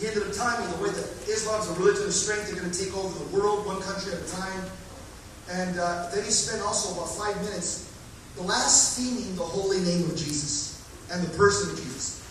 [0.00, 2.70] he ended up telling me the way that Islam's a religion of strength, they're going
[2.70, 4.64] to take over the world one country at a time.
[5.52, 7.94] And uh, then he spent also about five minutes
[8.36, 12.26] blaspheming the holy name of Jesus and the person of Jesus.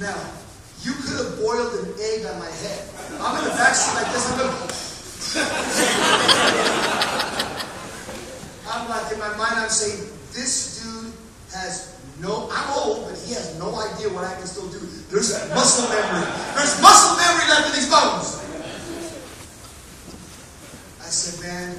[0.00, 0.16] Now,
[0.84, 2.84] you could have boiled an egg on my head.
[3.18, 4.28] I'm in the backseat like this.
[4.30, 4.52] I'm gonna.
[8.68, 11.12] I'm like, in my mind, I'm saying, this dude
[11.52, 14.78] has no, I'm old, but he has no idea what I can still do.
[15.10, 16.28] There's muscle memory.
[16.54, 18.40] There's muscle memory left in these bones.
[21.00, 21.76] I said, man,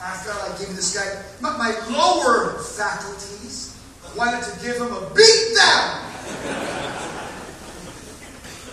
[0.00, 3.76] I felt like giving this guy, my, my lower faculties
[4.16, 7.07] wanted to give him a beat down.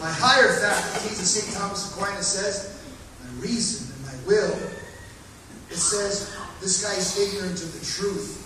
[0.06, 1.58] My higher faculties, as St.
[1.58, 2.78] Thomas Aquinas says,
[3.26, 4.54] my reason and my will,
[5.74, 6.30] it says
[6.62, 8.38] this guy is ignorant of the truth.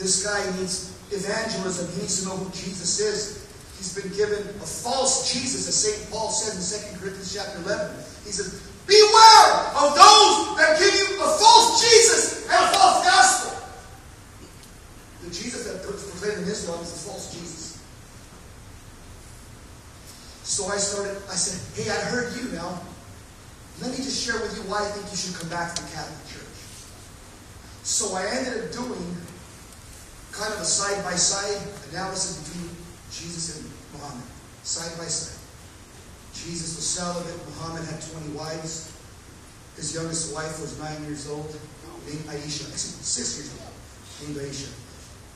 [0.00, 1.92] This guy needs evangelism.
[1.92, 3.44] He needs to know who Jesus is.
[3.76, 6.08] He's been given a false Jesus, as St.
[6.08, 7.92] Paul says in 2 Corinthians chapter 11.
[8.24, 8.56] He says,
[8.88, 13.60] Beware of those that give you a false Jesus and a false gospel.
[15.20, 17.55] The Jesus that proclaimed in Islam is a false Jesus.
[20.46, 22.78] So I started, I said, Hey, I heard you now.
[23.82, 25.90] Let me just share with you why I think you should come back to the
[25.90, 26.56] Catholic Church.
[27.82, 29.04] So I ended up doing
[30.30, 31.58] kind of a side by side
[31.90, 32.70] analysis between
[33.10, 33.66] Jesus and
[33.98, 34.22] Muhammad.
[34.62, 35.34] Side by side.
[36.30, 37.42] Jesus was celibate.
[37.58, 38.94] Muhammad had 20 wives.
[39.74, 41.50] His youngest wife was nine years old,
[42.06, 42.70] named Aisha.
[42.70, 43.74] Actually, six years old,
[44.22, 44.70] named Aisha.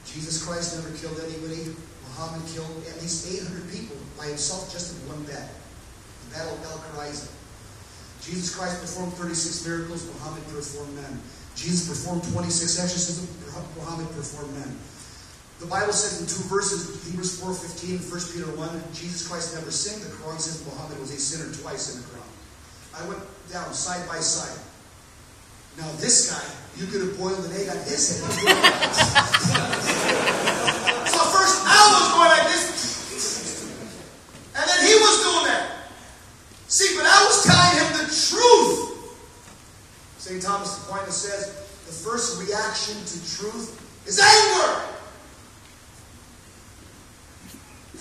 [0.06, 1.74] Jesus Christ never killed anybody.
[2.14, 5.54] Muhammad killed at least 800 people by himself just in one battle.
[6.28, 7.30] The Battle of El Quraiza.
[8.20, 10.06] Jesus Christ performed 36 miracles.
[10.18, 11.20] Muhammad performed none.
[11.56, 13.28] Jesus performed 26 exorcisms.
[13.76, 14.76] Muhammad performed none.
[15.60, 19.70] The Bible says in two verses, Hebrews 4.15 and 1 Peter 1, Jesus Christ never
[19.70, 20.00] sinned.
[20.00, 22.32] The Quran says Muhammad was a sinner twice in the Quran.
[22.96, 23.20] I went
[23.52, 24.56] down side by side.
[25.76, 26.40] Now this guy,
[26.80, 28.24] you could have boiled an egg on his head.
[31.12, 33.68] so first I was going like this.
[34.56, 35.92] And then he was doing that.
[36.68, 38.96] See, but I was telling him the truth.
[40.16, 40.40] St.
[40.40, 41.54] Thomas Aquinas says
[41.86, 44.82] the first reaction to truth is anger.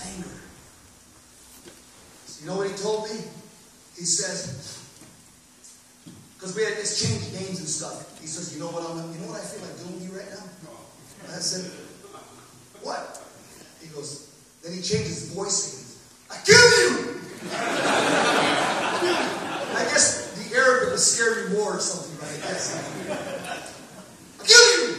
[0.02, 0.42] Anger.
[2.26, 3.22] So you know what he told me?
[3.96, 4.82] He says,
[6.34, 8.20] because we had exchanged names and stuff.
[8.22, 10.30] He says, you know what I'm you know what I feel like doing you right
[10.32, 10.50] now?
[11.30, 11.70] I said,
[12.82, 13.22] what?
[13.82, 15.98] He goes, then he changed his voice he goes,
[16.32, 17.22] I kill you!
[19.78, 20.19] I guess the Arabic was
[21.00, 22.38] scary more or something, right?
[22.38, 22.76] I guess.
[24.40, 24.96] I kill you!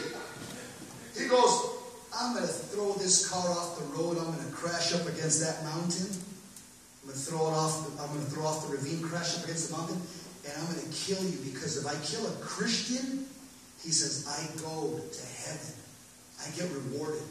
[1.16, 1.70] He goes,
[2.14, 4.18] I'm going to throw this car off the road.
[4.18, 6.08] I'm going to crash up against that mountain.
[6.08, 7.86] I'm going to throw it off.
[7.86, 10.00] The, I'm going to throw off the ravine, crash up against the mountain,
[10.44, 13.26] and I'm going to kill you because if I kill a Christian,
[13.82, 15.74] he says I go to heaven.
[16.44, 17.24] I get rewarded.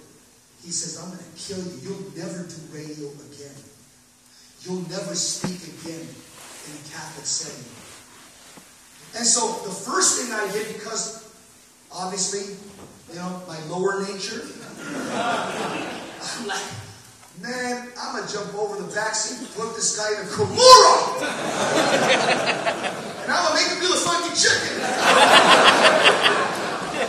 [0.66, 1.78] He says I'm going to kill you.
[1.86, 3.58] You'll never do radio again.
[4.66, 7.79] You'll never speak again in a Catholic setting.
[9.16, 11.28] And so the first thing I did, because
[11.92, 12.56] obviously,
[13.10, 14.42] you know, my lower nature,
[14.96, 16.62] I'm like,
[17.42, 21.26] man, I'm gonna jump over the back seat and put this guy in a Kimura.
[23.24, 24.78] and I'm gonna make him do the funky chicken.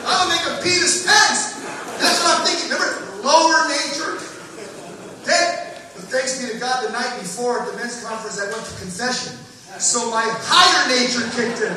[0.00, 1.60] I'm gonna make him pee his pants.
[2.00, 2.72] That's what I'm thinking.
[2.72, 4.16] Remember, lower nature.
[5.28, 5.46] Then,
[5.94, 8.74] but thanks be to God, the night before at the men's conference, I went to
[8.80, 9.36] confession.
[9.78, 11.74] So my higher nature kicked in.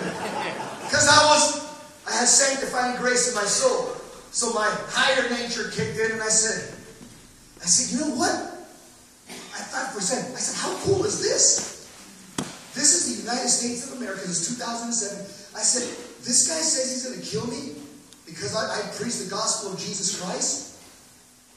[0.82, 1.64] Because I was,
[2.08, 3.96] I had sanctifying grace in my soul.
[4.32, 6.74] So my higher nature kicked in and I said,
[7.62, 8.34] I said, you know what?
[9.30, 11.74] I thought for a second, I said, how cool is this?
[12.74, 14.22] This is the United States of America.
[14.22, 15.56] This is 2007.
[15.56, 15.86] I said,
[16.26, 17.78] this guy says he's going to kill me
[18.26, 20.82] because I, I preach the gospel of Jesus Christ.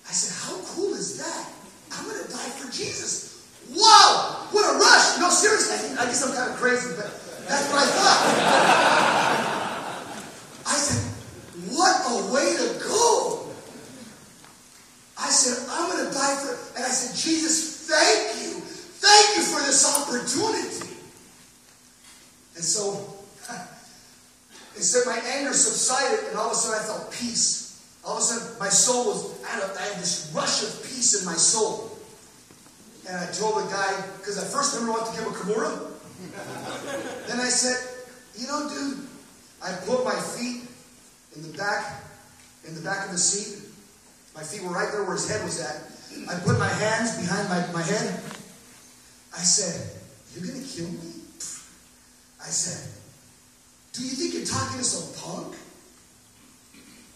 [0.08, 1.50] I said, how cool is that?
[1.92, 3.35] I'm going to die for Jesus.
[3.74, 4.48] Wow!
[4.52, 5.18] What a rush!
[5.18, 7.10] No, seriously, I guess I'm kind of crazy, but
[7.48, 8.22] that's what I thought.
[10.66, 11.02] I said,
[11.70, 13.46] what a way to go!
[15.18, 18.60] I said, I'm going to die for, and I said, Jesus, thank you.
[18.60, 20.94] Thank you for this opportunity.
[22.54, 23.14] And so,
[24.76, 27.66] instead, my anger subsided, and all of a sudden I felt peace.
[28.04, 31.34] All of a sudden, my soul was, I had this rush of peace in my
[31.34, 31.85] soul.
[33.08, 35.92] And I told the guy, because I first never wanted to give a Kimura.
[37.28, 37.78] then I said,
[38.34, 39.06] you know, dude,
[39.62, 40.62] I put my feet
[41.36, 42.02] in the back,
[42.66, 43.62] in the back of the seat.
[44.34, 45.86] My feet were right there where his head was at.
[46.28, 48.20] I put my hands behind my, my head.
[49.34, 50.00] I said,
[50.34, 51.12] You're gonna kill me?
[52.42, 52.90] I said,
[53.92, 55.54] Do you think you're talking to some punk?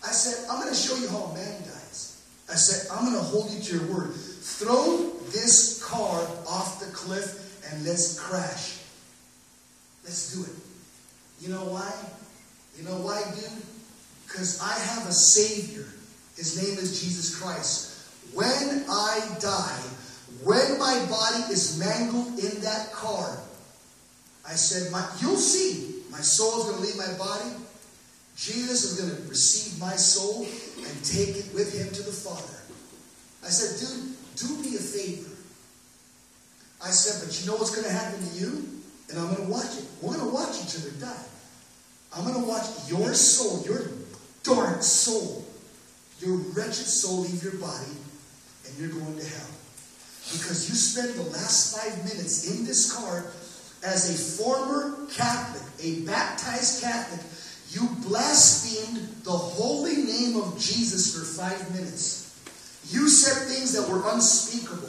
[0.06, 2.22] I said, I'm gonna show you how a man dies.
[2.50, 4.14] I said, I'm gonna hold you to your word.
[4.58, 8.78] Throw this car off the cliff and let's crash.
[10.04, 10.56] Let's do it.
[11.40, 11.92] You know why?
[12.76, 13.62] You know why, dude?
[14.26, 15.86] Because I have a Savior.
[16.36, 18.08] His name is Jesus Christ.
[18.34, 19.80] When I die,
[20.44, 23.38] when my body is mangled in that car,
[24.46, 26.02] I said, my, You'll see.
[26.10, 27.50] My soul is going to leave my body.
[28.36, 32.58] Jesus is going to receive my soul and take it with him to the Father.
[33.44, 35.30] I said, Dude, do me a favor.
[36.84, 38.68] I said, But you know what's going to happen to you?
[39.10, 39.84] And I'm going to watch it.
[40.00, 41.26] We're going to watch each other die.
[42.16, 43.88] I'm going to watch your soul, your
[44.42, 45.44] dark soul,
[46.20, 47.96] your wretched soul leave your body,
[48.66, 49.50] and you're going to hell.
[50.32, 53.24] Because you spent the last five minutes in this car
[53.82, 57.20] as a former Catholic, a baptized Catholic,
[57.70, 62.19] you blasphemed the holy name of Jesus for five minutes.
[62.88, 64.88] You said things that were unspeakable.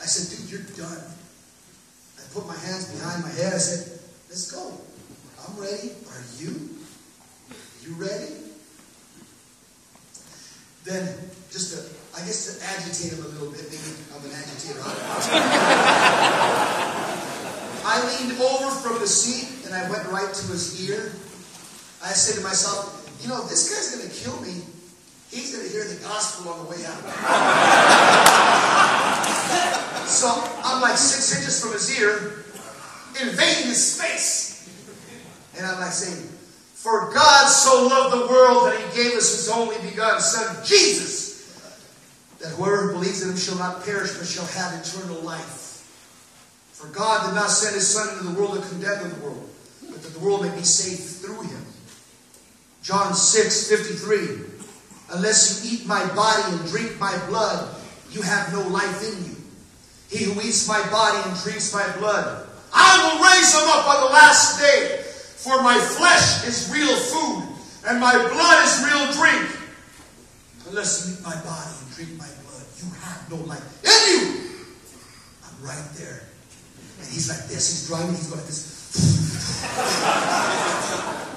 [0.00, 0.98] I said, dude, you're done.
[2.18, 3.52] I put my hands behind my head.
[3.52, 4.80] I said, let's go.
[5.46, 5.92] I'm ready.
[6.10, 6.70] Are you?
[7.82, 8.34] You ready?
[10.84, 11.06] Then,
[11.50, 11.78] just to,
[12.18, 14.82] I guess to agitate him a little bit, maybe I'm an agitator.
[17.84, 21.12] I leaned over from the seat and I went right to his ear.
[22.02, 24.62] I said to myself, you know, this guy's going to kill me,
[25.32, 27.00] he's going to hear the gospel on the way out.
[30.06, 30.28] so
[30.62, 32.44] I'm like six inches from his ear,
[33.20, 34.52] invading his space.
[35.56, 36.28] And I'm like saying,
[36.74, 41.32] For God so loved the world that he gave us his only begotten Son, Jesus,
[42.40, 45.60] that whoever believes in him shall not perish but shall have eternal life.
[46.72, 49.48] For God did not send his Son into the world to condemn the world,
[49.88, 51.64] but that the world may be saved through him.
[52.82, 54.51] John 6, 53.
[55.12, 57.68] Unless you eat my body and drink my blood,
[58.10, 59.36] you have no life in you.
[60.08, 64.06] He who eats my body and drinks my blood, I will raise him up on
[64.06, 64.98] the last day.
[65.42, 67.44] For my flesh is real food,
[67.88, 69.50] and my blood is real drink.
[70.68, 74.22] Unless you eat my body and drink my blood, you have no life in you.
[75.44, 76.22] I'm right there.
[77.00, 77.68] And he's like this.
[77.68, 78.14] He's driving.
[78.14, 78.62] He's going like this.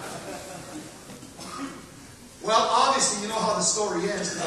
[2.45, 4.35] well, obviously, you know how the story ends.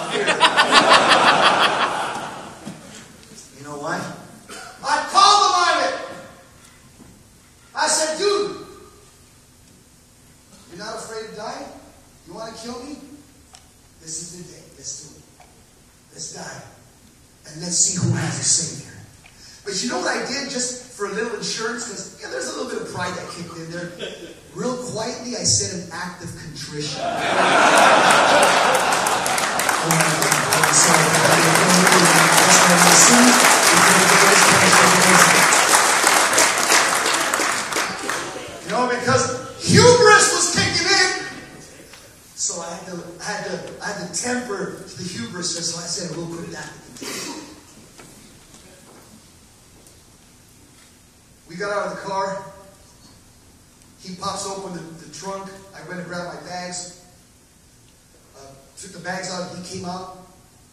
[3.59, 4.01] you know what?
[4.85, 5.95] I called him on it.
[7.75, 8.67] I said, dude,
[10.71, 11.67] you're not afraid to die?
[12.27, 12.99] You want to kill me?
[14.01, 14.63] This is the day.
[14.77, 15.23] Let's do it.
[16.13, 16.63] Let's die.
[17.51, 18.95] And let's see who has a Savior.
[19.65, 21.89] But you know what I did just for a little insurance?
[22.21, 23.93] Yeah, there's a little bit of pride that kicked in there.
[24.55, 27.01] Real quietly, I said an act of contrition.
[38.65, 41.25] You know, because hubris was kicking in.
[42.35, 45.57] So I had to, I had to, I had to temper the hubris.
[45.57, 46.69] So I said, we'll put it down.
[51.59, 52.45] Got out of the car.
[54.01, 55.51] He pops open the, the trunk.
[55.75, 57.05] I went and grabbed my bags.
[58.37, 58.47] Uh,
[58.77, 59.55] took the bags out.
[59.57, 60.19] He came out,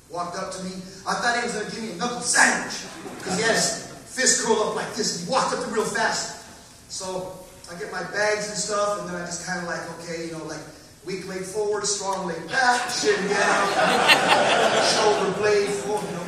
[0.10, 0.72] walked up to me.
[1.08, 2.86] I thought he was going to give me a knuckle sandwich
[3.18, 5.26] because he has fist curled up like this.
[5.26, 6.46] He walked up to me real fast.
[6.90, 7.34] So
[7.72, 10.34] I get my bags and stuff, and then I just kind of like, okay, you
[10.34, 10.62] know, like
[11.06, 13.68] weak leg forward, strong leg back, shin down,
[14.94, 16.26] shoulder blade forward, you know.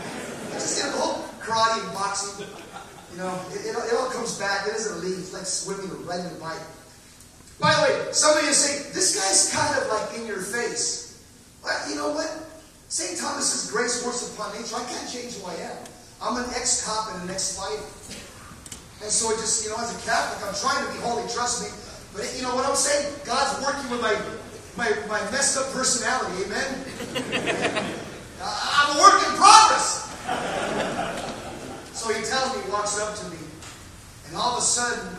[0.50, 2.46] I just, know, the whole karate and boxing,
[3.18, 4.68] you know, it, it, it all comes back.
[4.68, 5.18] It doesn't leave.
[5.18, 6.62] It's like swimming or riding a bike.
[7.58, 11.26] By the way, somebody is saying, this guy's kind of like in your face.
[11.66, 12.30] Well, you know what?
[12.94, 13.18] St.
[13.18, 14.78] Thomas's grace works upon nature.
[14.78, 15.78] I can't change who I am.
[16.22, 17.90] I'm an ex-cop and an ex-fighter.
[19.02, 21.66] And so it just, you know, as a Catholic, I'm trying to be holy, trust
[21.66, 21.74] me.
[22.14, 23.18] But you know what I'm saying?
[23.26, 24.14] God's working with my
[24.78, 26.70] my, my messed up personality, amen?
[28.46, 29.97] I'm a work in progress.
[32.38, 33.38] He walks up to me,
[34.28, 35.18] and all of a sudden,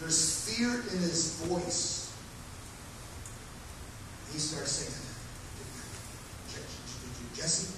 [0.00, 2.12] there's fear in his voice.
[4.32, 4.96] He starts saying,
[6.52, 6.64] did
[7.20, 7.76] you Jesse?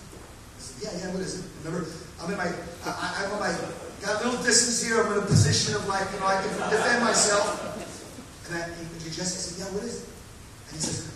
[0.56, 1.50] I said, yeah, yeah, what is it?
[1.64, 1.86] Remember,
[2.22, 2.48] I'm in my,
[2.86, 3.52] I, I'm on my,
[4.00, 5.02] got a little distance here.
[5.02, 7.44] I'm in a position of like, you know, I can defend myself.
[8.48, 8.68] And I,
[9.02, 10.08] he, Jesse, I said, yeah, what is it?
[10.70, 11.10] And he says,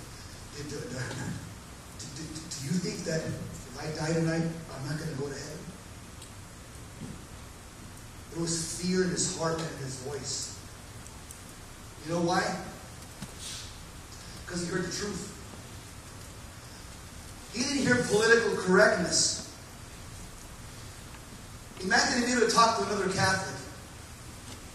[0.56, 5.16] do, do, do, do you think that if I die tonight, I'm not going to
[5.16, 5.57] go to heaven?
[8.38, 10.56] There was fear in his heart and in his voice.
[12.06, 12.38] You know why?
[14.46, 15.26] Because he heard the truth.
[17.52, 19.52] He didn't hear political correctness.
[21.82, 23.58] Imagine if he would talked to another Catholic,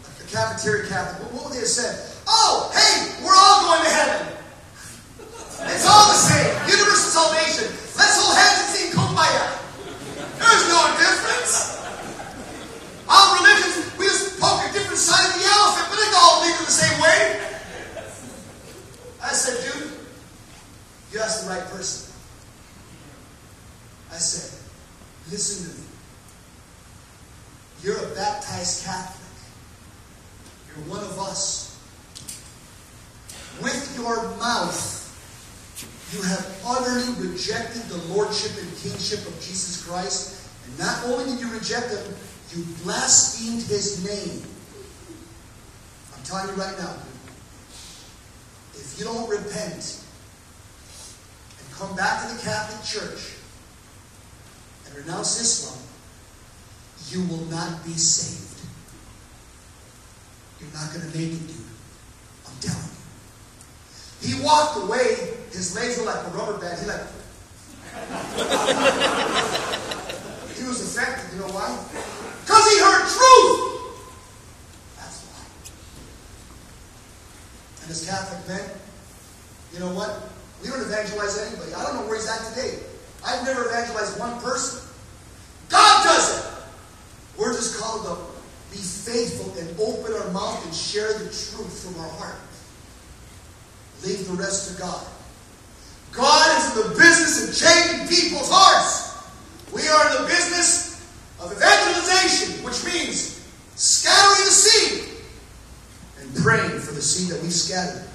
[0.03, 1.31] like a cafeteria Catholic.
[1.31, 2.19] What would they have said?
[2.27, 4.27] Oh, hey, we're all going to heaven.
[5.71, 6.51] It's all the same.
[6.67, 7.71] Universal salvation.
[7.95, 9.55] Let's hold hands and sing kumbaya.
[10.35, 11.82] There's no difference.
[13.13, 16.55] All religions, we just poke a different side of the elephant, but they all lead
[16.65, 17.39] the same way.
[19.21, 19.91] I said, dude,
[21.11, 22.11] you asked the right person.
[24.11, 24.59] I said,
[25.29, 25.87] listen to me.
[27.83, 29.21] You're a baptized Catholic.
[30.67, 31.77] You're one of us.
[33.61, 35.01] With your mouth,
[36.13, 40.49] you have utterly rejected the lordship and kingship of Jesus Christ.
[40.65, 42.15] And not only did you reject him,
[42.55, 44.43] you blasphemed his name.
[46.15, 46.95] I'm telling you right now,
[48.73, 50.03] if you don't repent
[51.59, 53.33] and come back to the Catholic Church
[54.85, 55.79] and renounce Islam,
[57.09, 58.59] you will not be saved.
[60.59, 61.57] You're not going to make it, dude.
[62.47, 62.89] I'm telling
[64.21, 64.29] you.
[64.29, 66.79] He walked away, his legs were like a rubber band.
[66.79, 67.01] He like
[70.57, 71.67] He was affected, you know why?
[72.69, 73.59] He heard truth.
[74.97, 75.43] That's why.
[77.83, 78.69] And as Catholic men,
[79.73, 80.29] you know what?
[80.61, 81.73] We don't evangelize anybody.
[81.73, 82.79] I don't know where he's at today.
[83.25, 84.87] I've never evangelized one person.
[85.69, 86.45] God does it.
[87.37, 88.15] We're just called to
[88.71, 92.39] be faithful and open our mouth and share the truth from our heart.
[94.05, 95.05] Leave the rest to God.
[96.11, 99.11] God is in the business of changing people's hearts.
[99.73, 100.82] We are in the business
[101.45, 105.09] of evangelization, which means scattering the seed
[106.19, 108.07] and praying for the seed that we scattered.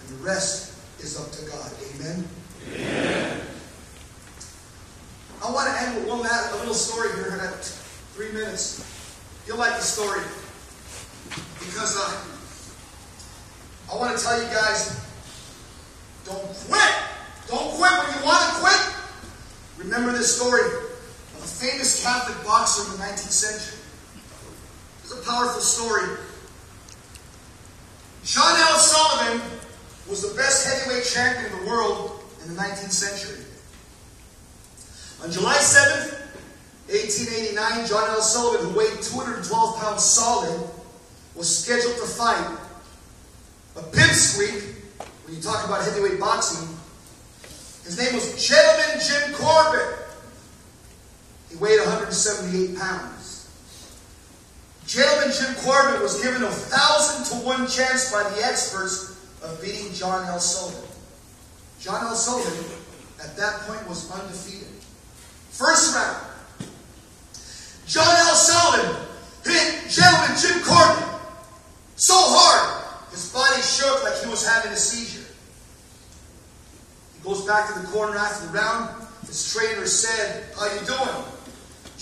[0.00, 1.70] And the rest is up to God.
[1.94, 2.28] Amen?
[2.74, 3.40] Amen.
[5.44, 7.32] I want to end with one last, a little story here.
[7.32, 7.64] I got
[8.14, 9.18] three minutes.
[9.46, 10.22] You'll like the story.
[11.58, 15.04] Because uh, I want to tell you guys,
[16.24, 16.92] don't quit.
[17.48, 18.80] Don't quit when you want to quit.
[19.78, 20.62] Remember this story
[21.62, 23.78] famous Catholic boxer in the 19th century.
[25.04, 26.18] It's a powerful story.
[28.24, 28.78] John L.
[28.78, 29.40] Sullivan
[30.10, 33.44] was the best heavyweight champion in the world in the 19th century.
[35.22, 36.18] On July 7th,
[36.90, 38.20] 1889, John L.
[38.20, 40.68] Sullivan, who weighed 212 pounds solid,
[41.36, 42.58] was scheduled to fight
[43.76, 44.74] a pipsqueak,
[45.24, 46.68] when you talk about heavyweight boxing,
[47.84, 50.01] his name was Gentleman Jim Corbett.
[51.52, 53.48] He weighed 178 pounds.
[54.86, 59.92] Gentleman Jim Corbett was given a thousand to one chance by the experts of beating
[59.92, 60.40] John L.
[60.40, 60.88] Sullivan.
[61.78, 62.14] John L.
[62.14, 62.80] Sullivan,
[63.22, 64.68] at that point, was undefeated.
[65.50, 66.26] First round.
[67.86, 68.34] John L.
[68.34, 69.06] Sullivan
[69.44, 71.12] hit Gentleman Jim Corbett
[71.96, 72.82] so hard
[73.12, 75.28] his body shook like he was having a seizure.
[77.14, 79.06] He goes back to the corner after the round.
[79.26, 81.24] His trainer said, How you doing?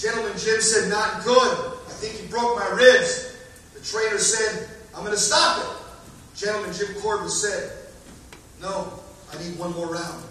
[0.00, 1.52] Gentleman Jim said, Not good.
[1.86, 3.36] I think he broke my ribs.
[3.74, 6.38] The trainer said, I'm going to stop it.
[6.38, 7.70] Gentleman Jim Corbett said,
[8.62, 8.98] No,
[9.30, 10.24] I need one more round.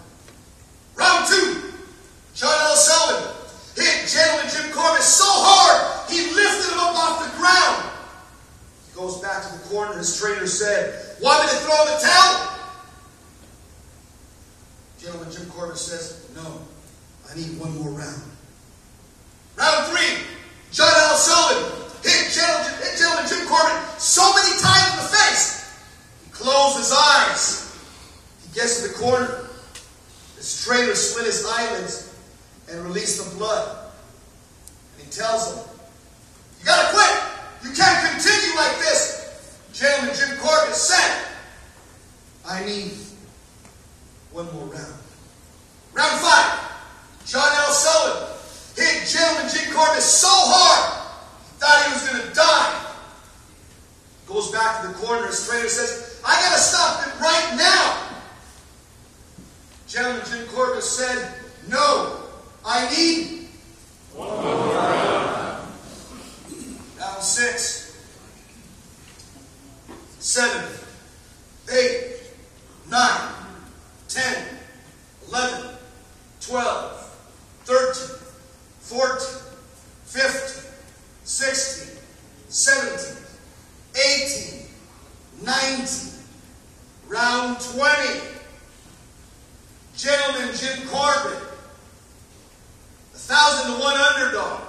[0.95, 1.71] Round two.
[2.33, 2.75] John L.
[2.75, 3.35] Sullivan
[3.75, 7.93] hit Gentleman Jim Corbett so hard he lifted him up off the ground.
[8.89, 9.97] He goes back to the corner.
[9.97, 12.57] His trainer said, Want me to throw the towel?
[14.99, 16.59] Gentleman Jim Corbett says, No,
[17.29, 18.23] I need one more round.
[19.59, 20.23] Round three,
[20.71, 21.15] John L.
[21.17, 25.83] Sullivan hit gentleman, hit gentleman Jim Corbett so many times in the face.
[26.23, 27.77] He closed his eyes.
[28.47, 29.49] He gets to the corner.
[30.37, 32.15] His trainer slit his eyelids
[32.71, 33.91] and released the blood.
[34.95, 35.65] And he tells him,
[36.59, 37.23] You gotta quit!
[37.63, 39.59] You can't continue like this!
[39.73, 41.25] Gentleman Jim Corbett said,
[42.47, 42.93] I need
[44.31, 44.93] one more round.
[45.93, 46.59] Round five,
[47.25, 47.71] John L.
[47.73, 48.35] Sullivan
[48.77, 52.85] hit gentleman Jim Corbett so hard, he thought he was going to die.
[54.25, 58.05] Goes back to the corner, his trainer says, I got to stop it right now.
[59.87, 61.33] Gentleman Jim Corbett said,
[61.67, 62.21] No,
[62.65, 63.47] I need
[64.13, 65.67] one more round.
[66.99, 67.97] Round six,
[70.19, 70.63] seven,
[71.73, 72.21] eight,
[72.89, 73.33] nine,
[74.07, 74.45] ten,
[75.27, 75.71] eleven,
[76.39, 77.17] twelve,
[77.63, 78.17] thirteen,
[78.81, 79.41] fourteen,
[80.03, 80.71] fifteen,
[81.23, 81.97] sixteen,
[82.49, 83.23] seventeen,
[83.95, 84.67] eighteen,
[85.43, 86.11] nineteen,
[87.07, 88.19] round twenty.
[89.95, 91.43] Gentleman Jim Corbett,
[93.13, 94.61] a thousand to one underdog,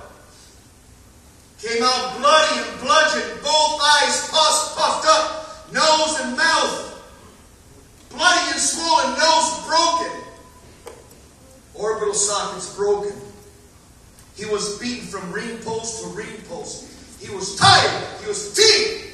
[1.63, 7.01] came out bloody and bludgeoned, both eyes puffed, puffed up, nose and mouth,
[8.11, 10.21] bloody and swollen, nose broken,
[11.75, 13.13] orbital sockets broken.
[14.35, 17.21] He was beaten from ring post to ring post.
[17.21, 18.21] He was tired.
[18.21, 19.07] He was fatigued.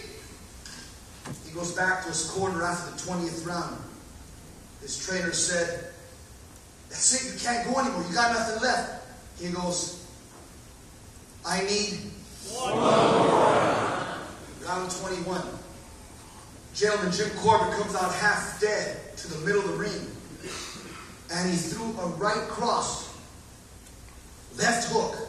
[1.45, 3.77] He goes back to his corner after the 20th round.
[4.81, 5.91] His trainer said,
[6.89, 8.05] That's it, you can't go anymore.
[8.09, 9.05] You got nothing left.
[9.41, 10.07] He goes,
[11.45, 11.99] I need
[12.53, 12.79] one.
[14.67, 15.43] Round 21.
[16.75, 20.11] Gentleman Jim Corbett comes out half dead to the middle of the ring.
[21.33, 23.13] And he threw a right cross,
[24.57, 25.26] left hook,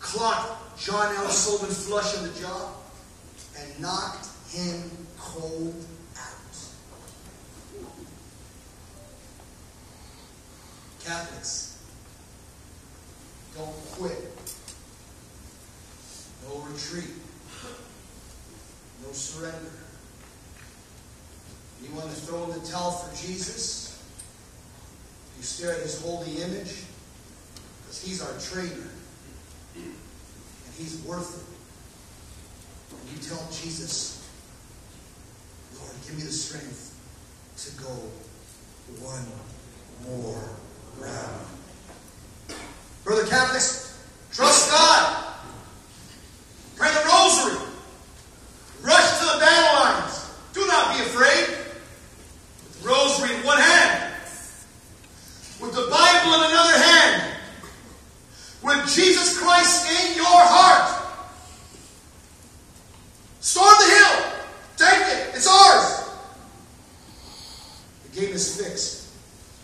[0.00, 1.28] clocked John L.
[1.28, 2.70] Sullivan flush in the jaw,
[3.58, 4.82] and knocked him
[5.18, 5.74] cold
[6.16, 6.56] out.
[11.04, 11.78] Catholics,
[13.54, 14.26] don't quit.
[16.48, 17.10] No retreat.
[19.04, 19.70] No surrender.
[21.82, 24.02] You want to throw in the towel for Jesus?
[25.36, 26.84] You stare at his holy image
[27.82, 28.88] because he's our trainer
[30.80, 32.96] he's worth it.
[32.98, 34.26] And you tell Jesus,
[35.78, 36.96] Lord, give me the strength
[37.58, 37.90] to go
[39.04, 39.24] one
[40.08, 40.42] more
[40.98, 41.46] round.
[43.04, 44.02] Brother Catholics,
[44.32, 45.24] trust God.
[46.76, 47.66] Pray the rosary.
[48.82, 50.30] Rush to the battle lines.
[50.54, 51.58] Do not be afraid.
[52.64, 54.14] With the rosary in one hand,
[55.60, 57.36] with the Bible in another hand,
[58.62, 60.96] with Jesus Christ in your heart.
[63.40, 64.32] Storm the hill.
[64.76, 65.34] Take it.
[65.34, 66.08] It's ours.
[68.04, 69.08] The game is fixed.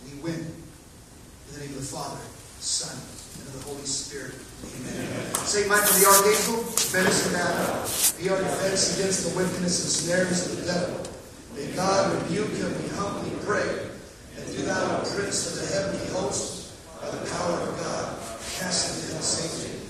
[0.05, 0.33] We win.
[0.33, 2.19] In the name of the Father,
[2.59, 2.97] Son,
[3.37, 4.33] and of the Holy Spirit.
[4.65, 5.35] Amen.
[5.45, 8.23] Saint Michael the Archangel, defend us in.
[8.23, 11.07] Be our defense against the wickedness and snares of the devil.
[11.55, 13.89] May God rebuke him, we humbly pray.
[14.37, 18.17] And do thou, Prince of the heavenly host, by the power of God,
[18.57, 19.81] cast into hell Satan,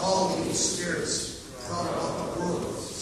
[0.00, 2.35] all evil spirits, proud about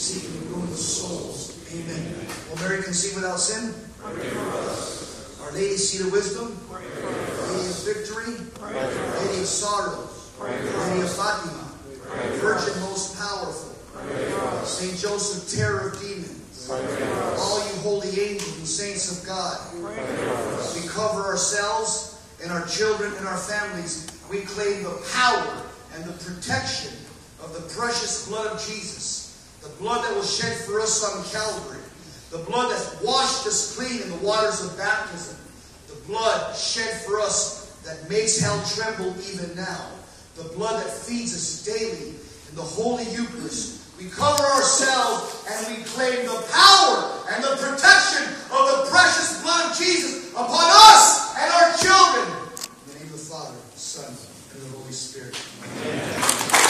[0.05, 1.57] seeking to ruin the souls.
[1.73, 2.15] Amen.
[2.51, 3.75] Will Mary conceive without sin?
[4.05, 11.65] Our Lady, seat of wisdom, Lady of victory, Lady of sorrows, Lady of Fatima,
[12.41, 13.73] Virgin most powerful,
[14.67, 19.59] Saint Joseph, terror of demons, all you holy angels and saints of God,
[20.75, 24.07] we cover ourselves and our children and our families.
[24.31, 25.63] We claim the power
[25.95, 26.93] and the protection
[27.43, 29.24] of the precious blood of Jesus,
[29.65, 31.81] the blood that was shed for us on Calvary,
[32.31, 35.37] the blood that washed us clean in the waters of baptism,
[35.89, 39.89] the blood shed for us that makes hell tremble even now,
[40.37, 42.11] the blood that feeds us daily
[42.51, 43.81] in the Holy Eucharist.
[43.97, 49.71] We cover ourselves and we claim the power and the protection of the precious blood
[49.71, 52.37] of Jesus upon us and our children.
[52.87, 54.13] In the name of the Father, the Son,
[54.53, 55.41] and the Holy Spirit.
[55.63, 56.64] Amen.